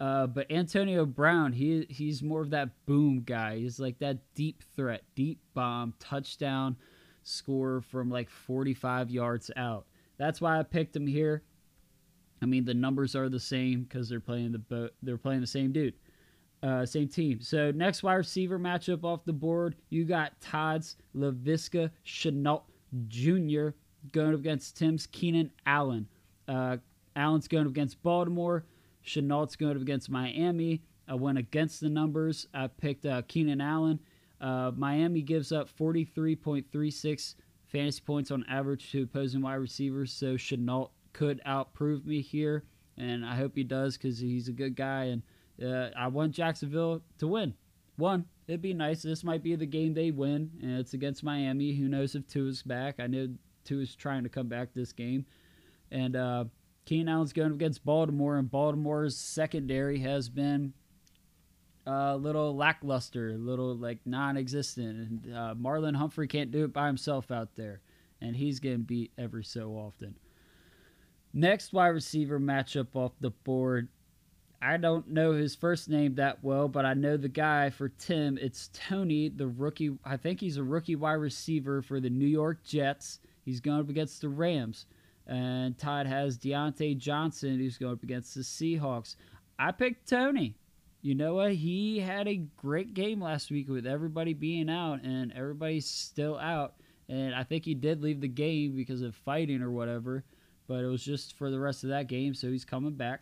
Uh, 0.00 0.26
but 0.26 0.50
Antonio 0.50 1.04
Brown, 1.04 1.52
he 1.52 1.86
he's 1.88 2.22
more 2.22 2.42
of 2.42 2.50
that 2.50 2.70
boom 2.86 3.22
guy. 3.26 3.58
He's 3.58 3.80
like 3.80 3.98
that 3.98 4.18
deep 4.34 4.62
threat, 4.76 5.02
deep 5.16 5.40
bomb, 5.54 5.94
touchdown 5.98 6.76
score 7.24 7.80
from 7.80 8.10
like 8.10 8.30
45 8.30 9.10
yards 9.10 9.50
out. 9.56 9.86
That's 10.16 10.40
why 10.40 10.58
I 10.58 10.62
picked 10.62 10.94
him 10.94 11.06
here. 11.06 11.42
I 12.40 12.46
mean, 12.46 12.64
the 12.64 12.74
numbers 12.74 13.16
are 13.16 13.28
the 13.28 13.40
same 13.40 13.82
because 13.82 14.08
they're 14.08 14.20
playing 14.20 14.52
the 14.52 14.58
bo- 14.58 14.90
they're 15.02 15.18
playing 15.18 15.40
the 15.40 15.46
same 15.48 15.72
dude, 15.72 15.94
uh, 16.62 16.86
same 16.86 17.08
team. 17.08 17.40
So 17.40 17.72
next 17.72 18.04
wide 18.04 18.14
receiver 18.14 18.58
matchup 18.58 19.02
off 19.02 19.24
the 19.24 19.32
board, 19.32 19.74
you 19.90 20.04
got 20.04 20.40
Todd's 20.40 20.96
Laviska 21.16 21.90
Shenault 22.06 22.62
Jr. 23.08 23.70
going 24.12 24.34
up 24.34 24.40
against 24.40 24.76
Tim's 24.76 25.06
Keenan 25.08 25.50
Allen. 25.66 26.06
Uh, 26.46 26.76
Allen's 27.16 27.48
going 27.48 27.66
up 27.66 27.72
against 27.72 28.00
Baltimore. 28.04 28.64
Shenault's 29.04 29.56
going 29.56 29.76
up 29.76 29.82
against 29.82 30.10
Miami. 30.10 30.82
I 31.06 31.14
went 31.14 31.38
against 31.38 31.80
the 31.80 31.88
numbers. 31.88 32.46
I 32.52 32.66
picked 32.66 33.06
uh, 33.06 33.22
Keenan 33.28 33.60
Allen. 33.60 34.00
Uh, 34.40 34.72
Miami 34.76 35.22
gives 35.22 35.52
up 35.52 35.68
43.36 35.76 37.34
fantasy 37.66 38.00
points 38.00 38.30
on 38.30 38.44
average 38.48 38.90
to 38.92 39.02
opposing 39.02 39.42
wide 39.42 39.54
receivers, 39.54 40.12
so 40.12 40.34
Shenault 40.34 40.90
could 41.12 41.40
outprove 41.46 42.04
me 42.04 42.20
here, 42.20 42.64
and 42.96 43.24
I 43.24 43.34
hope 43.34 43.52
he 43.56 43.64
does 43.64 43.96
because 43.96 44.18
he's 44.18 44.48
a 44.48 44.52
good 44.52 44.76
guy. 44.76 45.04
And 45.04 45.22
uh, 45.62 45.90
I 45.96 46.08
want 46.08 46.32
Jacksonville 46.32 47.02
to 47.18 47.26
win. 47.26 47.54
One, 47.96 48.26
it'd 48.46 48.62
be 48.62 48.74
nice. 48.74 49.02
This 49.02 49.24
might 49.24 49.42
be 49.42 49.56
the 49.56 49.66
game 49.66 49.92
they 49.92 50.10
win, 50.10 50.50
and 50.62 50.78
it's 50.78 50.94
against 50.94 51.24
Miami. 51.24 51.74
Who 51.74 51.88
knows 51.88 52.14
if 52.14 52.26
Tua's 52.28 52.62
back? 52.62 52.96
I 53.00 53.06
know 53.06 53.28
Tua's 53.64 53.96
trying 53.96 54.22
to 54.22 54.28
come 54.28 54.46
back 54.46 54.72
this 54.72 54.92
game, 54.92 55.26
and 55.90 56.14
uh, 56.14 56.44
Keenan 56.88 57.10
Allen's 57.10 57.34
going 57.34 57.52
against 57.52 57.84
Baltimore, 57.84 58.38
and 58.38 58.50
Baltimore's 58.50 59.14
secondary 59.14 59.98
has 59.98 60.30
been 60.30 60.72
a 61.86 62.16
little 62.16 62.56
lackluster, 62.56 63.32
a 63.32 63.36
little 63.36 63.76
like 63.76 63.98
non-existent. 64.06 64.96
And 64.96 65.34
uh, 65.34 65.54
Marlon 65.54 65.94
Humphrey 65.94 66.26
can't 66.26 66.50
do 66.50 66.64
it 66.64 66.72
by 66.72 66.86
himself 66.86 67.30
out 67.30 67.56
there, 67.56 67.82
and 68.22 68.34
he's 68.34 68.58
getting 68.58 68.84
beat 68.84 69.12
every 69.18 69.44
so 69.44 69.72
often. 69.72 70.14
Next 71.34 71.74
wide 71.74 71.88
receiver 71.88 72.40
matchup 72.40 72.96
off 72.96 73.12
the 73.20 73.32
board. 73.32 73.88
I 74.62 74.78
don't 74.78 75.08
know 75.10 75.32
his 75.32 75.54
first 75.54 75.90
name 75.90 76.14
that 76.14 76.42
well, 76.42 76.68
but 76.68 76.86
I 76.86 76.94
know 76.94 77.18
the 77.18 77.28
guy 77.28 77.68
for 77.68 77.90
Tim. 77.90 78.38
It's 78.40 78.70
Tony, 78.72 79.28
the 79.28 79.48
rookie. 79.48 79.98
I 80.06 80.16
think 80.16 80.40
he's 80.40 80.56
a 80.56 80.64
rookie 80.64 80.96
wide 80.96 81.12
receiver 81.12 81.82
for 81.82 82.00
the 82.00 82.08
New 82.08 82.26
York 82.26 82.64
Jets. 82.64 83.18
He's 83.44 83.60
going 83.60 83.80
up 83.80 83.90
against 83.90 84.22
the 84.22 84.30
Rams. 84.30 84.86
And 85.28 85.76
Todd 85.78 86.06
has 86.06 86.38
Diontae 86.38 86.96
Johnson, 86.96 87.58
who's 87.58 87.76
going 87.76 87.92
up 87.92 88.02
against 88.02 88.34
the 88.34 88.40
Seahawks. 88.40 89.16
I 89.58 89.72
picked 89.72 90.08
Tony 90.08 90.56
you 91.00 91.14
know 91.14 91.34
what? 91.34 91.52
He 91.52 92.00
had 92.00 92.26
a 92.26 92.36
great 92.56 92.94
game 92.94 93.20
last 93.20 93.50
week 93.50 93.68
with 93.68 93.86
everybody 93.86 94.34
being 94.34 94.68
out 94.68 95.02
and 95.02 95.32
everybody's 95.32 95.86
still 95.86 96.38
out. 96.38 96.74
And 97.08 97.34
I 97.34 97.44
think 97.44 97.64
he 97.64 97.74
did 97.74 98.02
leave 98.02 98.20
the 98.20 98.28
game 98.28 98.74
because 98.74 99.02
of 99.02 99.14
fighting 99.14 99.62
or 99.62 99.70
whatever, 99.70 100.24
but 100.66 100.82
it 100.82 100.86
was 100.86 101.04
just 101.04 101.36
for 101.36 101.50
the 101.50 101.60
rest 101.60 101.84
of 101.84 101.90
that 101.90 102.08
game. 102.08 102.34
So 102.34 102.48
he's 102.48 102.64
coming 102.64 102.94
back. 102.94 103.20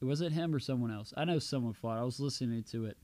It 0.00 0.04
wasn't 0.04 0.32
him 0.32 0.54
or 0.54 0.58
someone 0.58 0.92
else? 0.92 1.12
I 1.16 1.24
know 1.24 1.38
someone 1.38 1.74
fought. 1.74 1.98
I 1.98 2.04
was 2.04 2.18
listening 2.18 2.62
to 2.70 2.86
it 2.86 2.96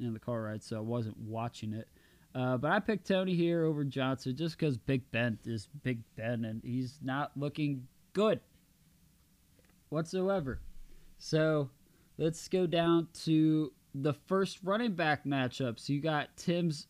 in 0.00 0.12
the 0.12 0.20
car 0.20 0.42
ride, 0.42 0.62
so 0.62 0.76
I 0.76 0.80
wasn't 0.80 1.18
watching 1.18 1.72
it. 1.72 1.88
Uh, 2.34 2.56
but 2.56 2.70
I 2.70 2.78
picked 2.78 3.08
Tony 3.08 3.34
here 3.34 3.64
over 3.64 3.84
Johnson 3.84 4.36
just 4.36 4.58
because 4.58 4.76
Big 4.76 5.10
Ben 5.10 5.38
is 5.44 5.68
Big 5.82 6.02
Ben 6.16 6.44
and 6.44 6.62
he's 6.64 6.98
not 7.02 7.32
looking 7.36 7.86
good 8.12 8.40
whatsoever. 9.88 10.60
So 11.18 11.70
Let's 12.20 12.48
go 12.48 12.66
down 12.66 13.08
to 13.24 13.72
the 13.94 14.12
first 14.12 14.58
running 14.62 14.92
back 14.92 15.24
matchup. 15.24 15.80
So 15.80 15.94
you 15.94 16.02
got 16.02 16.36
Tim's 16.36 16.86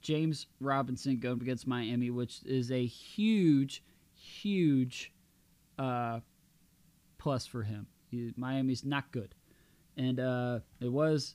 James 0.00 0.46
Robinson 0.60 1.18
going 1.18 1.42
against 1.42 1.66
Miami, 1.66 2.10
which 2.10 2.42
is 2.44 2.70
a 2.70 2.86
huge, 2.86 3.82
huge 4.14 5.12
uh, 5.76 6.20
plus 7.18 7.44
for 7.44 7.64
him. 7.64 7.88
He, 8.08 8.32
Miami's 8.36 8.84
not 8.84 9.10
good. 9.10 9.34
And 9.96 10.20
uh, 10.20 10.60
it 10.80 10.92
was 10.92 11.34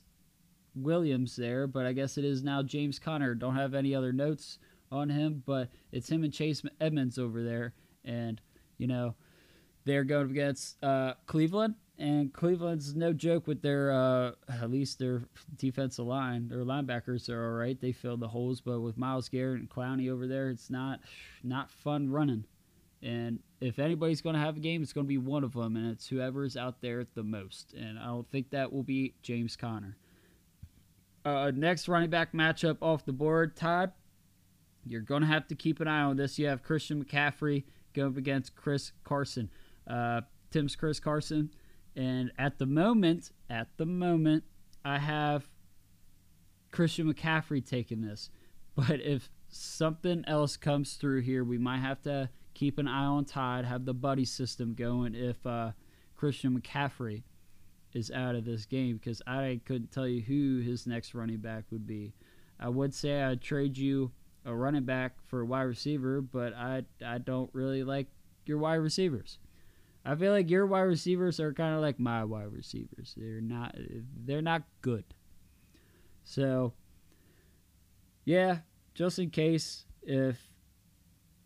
Williams 0.74 1.36
there, 1.36 1.66
but 1.66 1.86
I 1.86 1.92
guess 1.92 2.18
it 2.18 2.24
is 2.24 2.42
now 2.42 2.62
James 2.62 2.98
Conner. 2.98 3.34
Don't 3.34 3.56
have 3.56 3.74
any 3.74 3.94
other 3.94 4.12
notes 4.12 4.58
on 4.90 5.08
him, 5.08 5.42
but 5.46 5.68
it's 5.92 6.08
him 6.08 6.24
and 6.24 6.32
Chase 6.32 6.62
Edmonds 6.80 7.18
over 7.18 7.42
there. 7.42 7.74
And, 8.04 8.40
you 8.78 8.86
know, 8.86 9.14
they're 9.84 10.04
going 10.04 10.30
against 10.30 10.82
uh, 10.82 11.14
Cleveland. 11.26 11.74
And 11.96 12.32
Cleveland's 12.32 12.96
no 12.96 13.12
joke 13.12 13.46
with 13.46 13.62
their, 13.62 13.92
uh, 13.92 14.32
at 14.48 14.68
least 14.68 14.98
their 14.98 15.22
defensive 15.56 16.04
line. 16.04 16.48
Their 16.48 16.64
linebackers 16.64 17.28
are 17.28 17.44
all 17.44 17.52
right. 17.52 17.80
They 17.80 17.92
fill 17.92 18.16
the 18.16 18.26
holes, 18.26 18.60
but 18.60 18.80
with 18.80 18.98
Myles 18.98 19.28
Garrett 19.28 19.60
and 19.60 19.70
Clowney 19.70 20.10
over 20.10 20.26
there, 20.26 20.50
it's 20.50 20.70
not 20.70 20.98
not 21.44 21.70
fun 21.70 22.10
running. 22.10 22.46
And 23.00 23.38
if 23.60 23.78
anybody's 23.78 24.22
going 24.22 24.34
to 24.34 24.40
have 24.40 24.56
a 24.56 24.60
game, 24.60 24.82
it's 24.82 24.92
going 24.92 25.06
to 25.06 25.08
be 25.08 25.18
one 25.18 25.44
of 25.44 25.52
them, 25.52 25.76
and 25.76 25.90
it's 25.92 26.08
whoever's 26.08 26.56
out 26.56 26.80
there 26.80 27.06
the 27.14 27.22
most. 27.22 27.74
And 27.74 27.96
I 27.98 28.06
don't 28.06 28.28
think 28.28 28.50
that 28.50 28.72
will 28.72 28.82
be 28.82 29.14
James 29.22 29.54
Conner. 29.54 29.96
Uh, 31.24 31.50
next 31.54 31.88
running 31.88 32.10
back 32.10 32.32
matchup 32.32 32.78
off 32.80 33.04
the 33.04 33.12
board, 33.12 33.56
Todd. 33.56 33.92
You're 34.86 35.00
going 35.00 35.22
to 35.22 35.28
have 35.28 35.48
to 35.48 35.54
keep 35.54 35.80
an 35.80 35.88
eye 35.88 36.02
on 36.02 36.16
this. 36.16 36.38
You 36.38 36.48
have 36.48 36.62
Christian 36.62 37.02
McCaffrey 37.02 37.64
going 37.94 38.12
up 38.12 38.16
against 38.18 38.54
Chris 38.54 38.92
Carson. 39.02 39.50
Uh, 39.86 40.22
Tim's 40.50 40.76
Chris 40.76 41.00
Carson 41.00 41.50
and 41.96 42.32
at 42.38 42.58
the 42.58 42.66
moment, 42.66 43.30
at 43.48 43.68
the 43.76 43.86
moment, 43.86 44.44
I 44.84 44.98
have 44.98 45.48
Christian 46.70 47.12
McCaffrey 47.12 47.64
taking 47.64 48.02
this. 48.02 48.30
But 48.76 49.00
if 49.02 49.30
something 49.50 50.24
else 50.26 50.56
comes 50.56 50.94
through 50.94 51.20
here, 51.20 51.44
we 51.44 51.58
might 51.58 51.78
have 51.78 52.02
to 52.02 52.28
keep 52.54 52.76
an 52.76 52.88
eye 52.88 53.04
on 53.04 53.24
Todd, 53.24 53.64
have 53.64 53.84
the 53.84 53.94
buddy 53.94 54.24
system 54.24 54.74
going 54.74 55.14
if 55.14 55.46
uh, 55.46 55.70
Christian 56.16 56.60
McCaffrey 56.60 57.22
is 57.94 58.10
out 58.10 58.34
of 58.34 58.44
this 58.44 58.66
game 58.66 58.96
because 58.96 59.22
I 59.26 59.60
couldn't 59.64 59.92
tell 59.92 60.06
you 60.06 60.20
who 60.20 60.60
his 60.60 60.86
next 60.86 61.14
running 61.14 61.38
back 61.38 61.64
would 61.70 61.86
be. 61.86 62.12
I 62.58 62.68
would 62.68 62.92
say 62.92 63.22
I'd 63.22 63.40
trade 63.40 63.78
you 63.78 64.12
a 64.44 64.54
running 64.54 64.84
back 64.84 65.16
for 65.26 65.40
a 65.40 65.46
wide 65.46 65.62
receiver, 65.62 66.20
but 66.20 66.54
I 66.54 66.84
I 67.04 67.18
don't 67.18 67.50
really 67.52 67.82
like 67.82 68.08
your 68.46 68.58
wide 68.58 68.74
receivers. 68.74 69.38
I 70.04 70.14
feel 70.14 70.32
like 70.32 70.50
your 70.50 70.66
wide 70.66 70.82
receivers 70.82 71.40
are 71.40 71.54
kind 71.54 71.74
of 71.74 71.80
like 71.80 71.98
my 71.98 72.24
wide 72.24 72.52
receivers. 72.52 73.14
They're 73.16 73.40
not 73.40 73.74
they're 74.24 74.42
not 74.42 74.62
good. 74.82 75.04
So 76.24 76.74
yeah, 78.24 78.58
just 78.94 79.18
in 79.18 79.30
case 79.30 79.84
if 80.02 80.38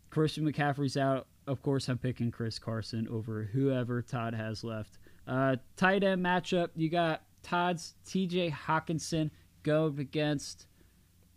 Christian 0.09 0.51
McCaffrey's 0.51 0.97
out, 0.97 1.27
of 1.47 1.61
course 1.61 1.87
I'm 1.87 1.97
picking 1.97 2.31
Chris 2.31 2.59
Carson 2.59 3.07
over 3.09 3.49
whoever 3.53 4.01
Todd 4.01 4.33
has 4.33 4.63
left. 4.63 4.98
Uh, 5.29 5.57
tight 5.77 6.03
end 6.03 6.25
matchup, 6.25 6.69
you 6.75 6.89
got 6.89 7.21
Todd's 7.43 7.93
TJ 8.07 8.51
Hockenson 8.51 9.29
going 9.61 9.99
against 9.99 10.65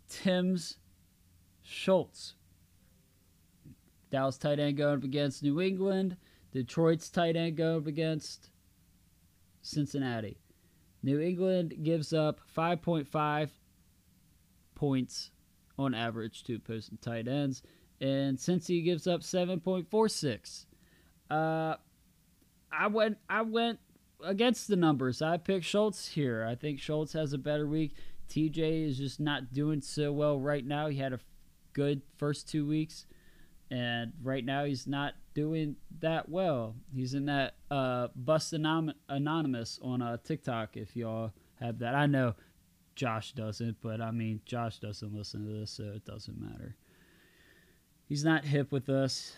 Tim's 0.09 0.77
Schultz. 1.61 2.33
Dallas 4.09 4.39
tight 4.39 4.59
end 4.59 4.77
going 4.77 4.97
up 4.97 5.03
against 5.03 5.43
New 5.43 5.61
England. 5.61 6.17
Detroit's 6.51 7.11
tight 7.11 7.35
end 7.35 7.57
going 7.57 7.81
up 7.81 7.87
against 7.87 8.49
Cincinnati. 9.61 10.39
New 11.03 11.19
England 11.19 11.75
gives 11.83 12.13
up 12.13 12.39
5.5 12.57 13.49
points 14.73 15.29
on 15.77 15.93
average 15.93 16.43
to 16.45 16.55
opposing 16.55 16.97
tight 16.99 17.27
ends, 17.27 17.61
and 18.01 18.39
Cincy 18.39 18.83
gives 18.83 19.05
up 19.05 19.21
7.46. 19.21 20.65
Uh, 21.29 21.75
I 22.77 22.87
went 22.87 23.17
I 23.29 23.41
went 23.41 23.79
against 24.23 24.67
the 24.67 24.75
numbers. 24.75 25.21
I 25.21 25.37
picked 25.37 25.65
Schultz 25.65 26.07
here. 26.07 26.45
I 26.49 26.55
think 26.55 26.79
Schultz 26.79 27.13
has 27.13 27.33
a 27.33 27.37
better 27.37 27.67
week. 27.67 27.95
TJ 28.29 28.87
is 28.87 28.97
just 28.97 29.19
not 29.19 29.53
doing 29.53 29.81
so 29.81 30.11
well 30.11 30.39
right 30.39 30.65
now. 30.65 30.87
He 30.87 30.97
had 30.97 31.13
a 31.13 31.19
good 31.73 32.01
first 32.17 32.47
two 32.49 32.65
weeks, 32.65 33.05
and 33.69 34.13
right 34.21 34.43
now 34.43 34.65
he's 34.65 34.87
not 34.87 35.13
doing 35.33 35.75
that 35.99 36.29
well. 36.29 36.75
He's 36.93 37.13
in 37.13 37.25
that 37.25 37.55
uh, 37.69 38.07
Bust 38.15 38.53
Anonymous 38.53 39.79
on 39.81 40.01
uh, 40.01 40.17
TikTok. 40.23 40.77
If 40.77 40.95
y'all 40.95 41.31
have 41.59 41.79
that, 41.79 41.95
I 41.95 42.05
know 42.05 42.35
Josh 42.95 43.33
doesn't, 43.33 43.77
but 43.81 44.01
I 44.01 44.11
mean 44.11 44.41
Josh 44.45 44.79
doesn't 44.79 45.13
listen 45.13 45.45
to 45.45 45.59
this, 45.59 45.71
so 45.71 45.83
it 45.95 46.05
doesn't 46.05 46.39
matter. 46.39 46.75
He's 48.05 48.23
not 48.23 48.45
hip 48.45 48.71
with 48.71 48.89
us. 48.89 49.33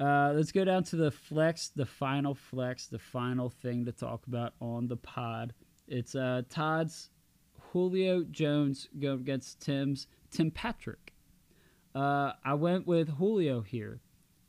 Uh, 0.00 0.32
let's 0.34 0.50
go 0.50 0.64
down 0.64 0.82
to 0.82 0.96
the 0.96 1.10
flex, 1.10 1.68
the 1.68 1.84
final 1.84 2.34
flex, 2.34 2.86
the 2.86 2.98
final 2.98 3.50
thing 3.50 3.84
to 3.84 3.92
talk 3.92 4.26
about 4.26 4.54
on 4.58 4.88
the 4.88 4.96
pod. 4.96 5.52
It's 5.88 6.14
uh, 6.14 6.42
Todd's 6.48 7.10
Julio 7.72 8.24
Jones 8.30 8.88
going 8.98 9.20
against 9.20 9.60
Tim's 9.60 10.06
Tim 10.30 10.50
Patrick. 10.50 11.12
Uh, 11.94 12.32
I 12.42 12.54
went 12.54 12.86
with 12.86 13.10
Julio 13.10 13.60
here, 13.60 14.00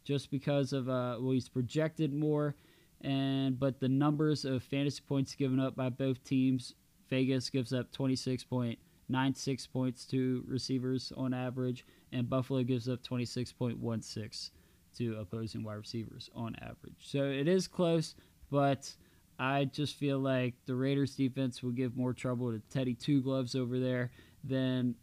just 0.06 0.32
because 0.32 0.72
of 0.72 0.88
uh, 0.88 1.18
well 1.20 1.34
he's 1.34 1.49
projected 1.49 2.14
more, 2.14 2.56
and 3.02 3.60
but 3.60 3.82
the 3.82 3.89
numbers 3.89 4.45
of 4.45 4.64
fantasy 4.64 5.02
points 5.06 5.36
given 5.36 5.60
up 5.60 5.76
by 5.76 5.89
both 5.89 6.24
teams. 6.24 6.76
Vegas 7.10 7.49
gives 7.49 7.74
up 7.74 7.91
26.96 7.91 9.70
points 9.74 10.06
to 10.06 10.45
receivers 10.47 11.12
on 11.18 11.34
average, 11.34 11.86
and 12.14 12.30
Buffalo 12.30 12.64
gives 12.64 12.88
up 12.88 13.04
26.16 13.04 14.52
to 14.98 15.18
opposing 15.20 15.64
wide 15.64 15.76
receivers 15.76 16.30
on 16.36 16.56
average. 16.62 16.96
So 17.00 17.24
it 17.24 17.48
is 17.48 17.68
close, 17.68 18.16
but 18.50 18.94
I 19.39 19.66
just 19.66 19.96
feel 19.96 20.20
like 20.20 20.54
the 20.66 20.76
Raiders 20.76 21.16
defense 21.16 21.64
will 21.64 21.72
give 21.72 21.98
more 21.98 22.14
trouble 22.14 22.52
to 22.52 22.62
Teddy 22.70 22.94
Two 22.94 23.22
Gloves 23.22 23.56
over 23.56 23.80
there 23.80 24.12
than 24.44 24.96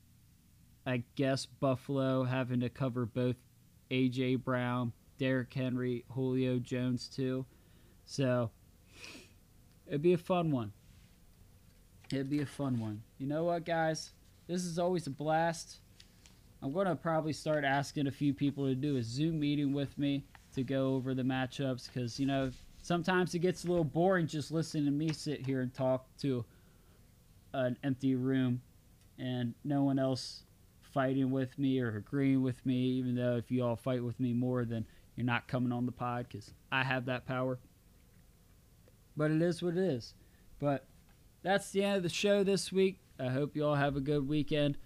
I 0.87 1.03
guess 1.17 1.47
Buffalo 1.47 2.25
having 2.25 2.61
to 2.61 2.69
cover 2.69 3.07
both 3.07 3.37
AJ 3.91 4.45
Brown, 4.45 4.93
Derrick 5.19 5.53
Henry, 5.53 6.05
Julio 6.13 6.59
Jones 6.59 7.09
too. 7.09 7.45
So 8.07 8.51
it'd 9.87 10.03
be 10.03 10.13
a 10.13 10.19
fun 10.19 10.51
one. 10.51 10.73
It'd 12.13 12.31
be 12.31 12.41
a 12.41 12.47
fun 12.47 12.81
one. 12.81 13.03
You 13.19 13.27
know 13.27 13.45
what, 13.45 13.67
guys? 13.67 14.13
This 14.47 14.65
is 14.65 14.79
always 14.79 15.07
a 15.07 15.11
blast. 15.11 15.79
I'm 16.63 16.73
going 16.73 16.87
to 16.87 16.97
probably 16.97 17.33
start 17.33 17.65
asking 17.65 18.09
a 18.09 18.11
few 18.11 18.35
people 18.35 18.67
to 18.67 18.75
do 18.75 18.97
a 18.97 19.03
Zoom 19.03 19.39
meeting 19.39 19.73
with 19.73 19.97
me 19.97 20.25
to 20.55 20.65
go 20.65 20.95
over 20.95 21.15
the 21.15 21.23
matchups 21.23 21.87
because, 21.87 22.19
you 22.19 22.27
know, 22.27 22.51
sometimes 22.83 23.35
it 23.35 23.41
gets 23.41 23.65
a 23.65 23.69
little 23.69 23.85
boring 23.85 24.27
just 24.27 24.51
listening 24.51 24.87
to 24.87 24.91
me 24.91 25.13
sit 25.13 25.47
here 25.47 25.61
and 25.61 25.73
talk 25.73 26.07
to 26.19 26.45
an 27.53 27.77
empty 27.85 28.17
room 28.17 28.61
and 29.19 29.55
no 29.65 29.85
one 29.85 29.99
else 29.99 30.43
fighting 30.83 31.31
with 31.31 31.57
me 31.59 31.79
or 31.81 31.97
agreeing 31.97 32.43
with 32.43 32.65
me, 32.67 32.75
even 32.75 33.15
though 33.15 33.37
if 33.37 33.51
you 33.51 33.65
all 33.65 33.77
fight 33.77 34.03
with 34.03 34.19
me 34.19 34.33
more, 34.33 34.65
then 34.65 34.85
you're 35.15 35.27
not 35.27 35.47
coming 35.47 35.73
on 35.73 35.87
the 35.87 35.93
pod 35.93 36.27
because 36.29 36.51
I 36.73 36.83
have 36.83 37.07
that 37.07 37.27
power. 37.27 37.59
But 39.17 39.31
it 39.31 39.43
is 39.43 39.63
what 39.63 39.77
it 39.77 39.83
is. 39.83 40.15
But 40.59 40.87
that's 41.43 41.71
the 41.71 41.85
end 41.85 41.99
of 41.99 42.03
the 42.03 42.09
show 42.09 42.43
this 42.43 42.73
week. 42.73 42.99
I 43.19 43.29
hope 43.29 43.55
you 43.55 43.65
all 43.65 43.75
have 43.77 43.97
a 43.97 44.01
good 44.01 44.29
weekend 44.29 44.77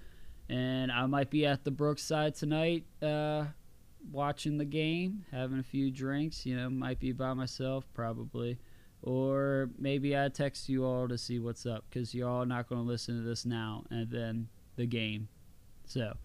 and 0.53 0.93
I 0.93 1.07
might 1.07 1.31
be 1.31 1.47
at 1.47 1.65
the 1.65 1.71
Brookside 1.71 2.35
tonight, 2.35 2.85
uh, 3.01 3.47
watching 4.11 4.59
the 4.59 4.67
game, 4.67 5.25
having 5.33 5.59
a 5.59 5.63
few 5.63 5.91
drinks. 5.91 6.45
You 6.45 6.57
know, 6.57 6.69
might 6.69 7.01
be 7.01 7.13
by 7.13 7.33
myself 7.33 7.87
probably, 7.95 8.59
or 9.01 9.71
maybe 9.79 10.15
I 10.15 10.29
text 10.29 10.69
you 10.69 10.85
all 10.85 11.09
to 11.09 11.17
see 11.17 11.39
what's 11.39 11.65
up 11.65 11.85
because 11.89 12.15
you're 12.15 12.29
all 12.29 12.45
not 12.45 12.69
going 12.69 12.83
to 12.83 12.87
listen 12.87 13.17
to 13.17 13.23
this 13.23 13.47
now 13.47 13.85
and 13.91 14.11
then 14.11 14.49
the 14.77 14.85
game. 14.85 15.29
So 15.87 16.19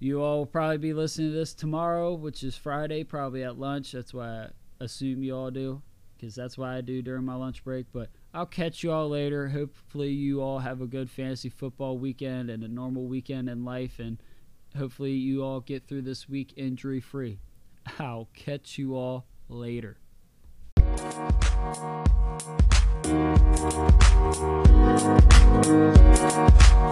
you 0.00 0.20
all 0.20 0.38
will 0.38 0.46
probably 0.46 0.78
be 0.78 0.92
listening 0.92 1.30
to 1.30 1.36
this 1.36 1.54
tomorrow, 1.54 2.14
which 2.14 2.42
is 2.42 2.56
Friday, 2.56 3.04
probably 3.04 3.44
at 3.44 3.60
lunch. 3.60 3.92
That's 3.92 4.12
why 4.12 4.26
I 4.26 4.48
assume 4.80 5.22
you 5.22 5.36
all 5.36 5.52
do 5.52 5.82
because 6.16 6.34
that's 6.34 6.58
why 6.58 6.76
I 6.76 6.80
do 6.80 7.00
during 7.00 7.24
my 7.24 7.36
lunch 7.36 7.62
break. 7.62 7.86
But 7.92 8.10
I'll 8.34 8.46
catch 8.46 8.82
you 8.82 8.90
all 8.90 9.08
later. 9.08 9.48
Hopefully, 9.48 10.10
you 10.10 10.42
all 10.42 10.58
have 10.58 10.80
a 10.80 10.86
good 10.86 11.08
fantasy 11.08 11.48
football 11.48 11.96
weekend 11.96 12.50
and 12.50 12.64
a 12.64 12.68
normal 12.68 13.04
weekend 13.04 13.48
in 13.48 13.64
life, 13.64 14.00
and 14.00 14.18
hopefully, 14.76 15.12
you 15.12 15.44
all 15.44 15.60
get 15.60 15.86
through 15.86 16.02
this 16.02 16.28
week 16.28 16.52
injury 16.56 17.00
free. 17.00 17.38
I'll 17.98 18.28
catch 18.34 18.76
you 18.76 18.96
all 18.96 19.26
later. 19.48 19.98
Thank 23.04 23.44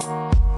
you. 0.07 0.52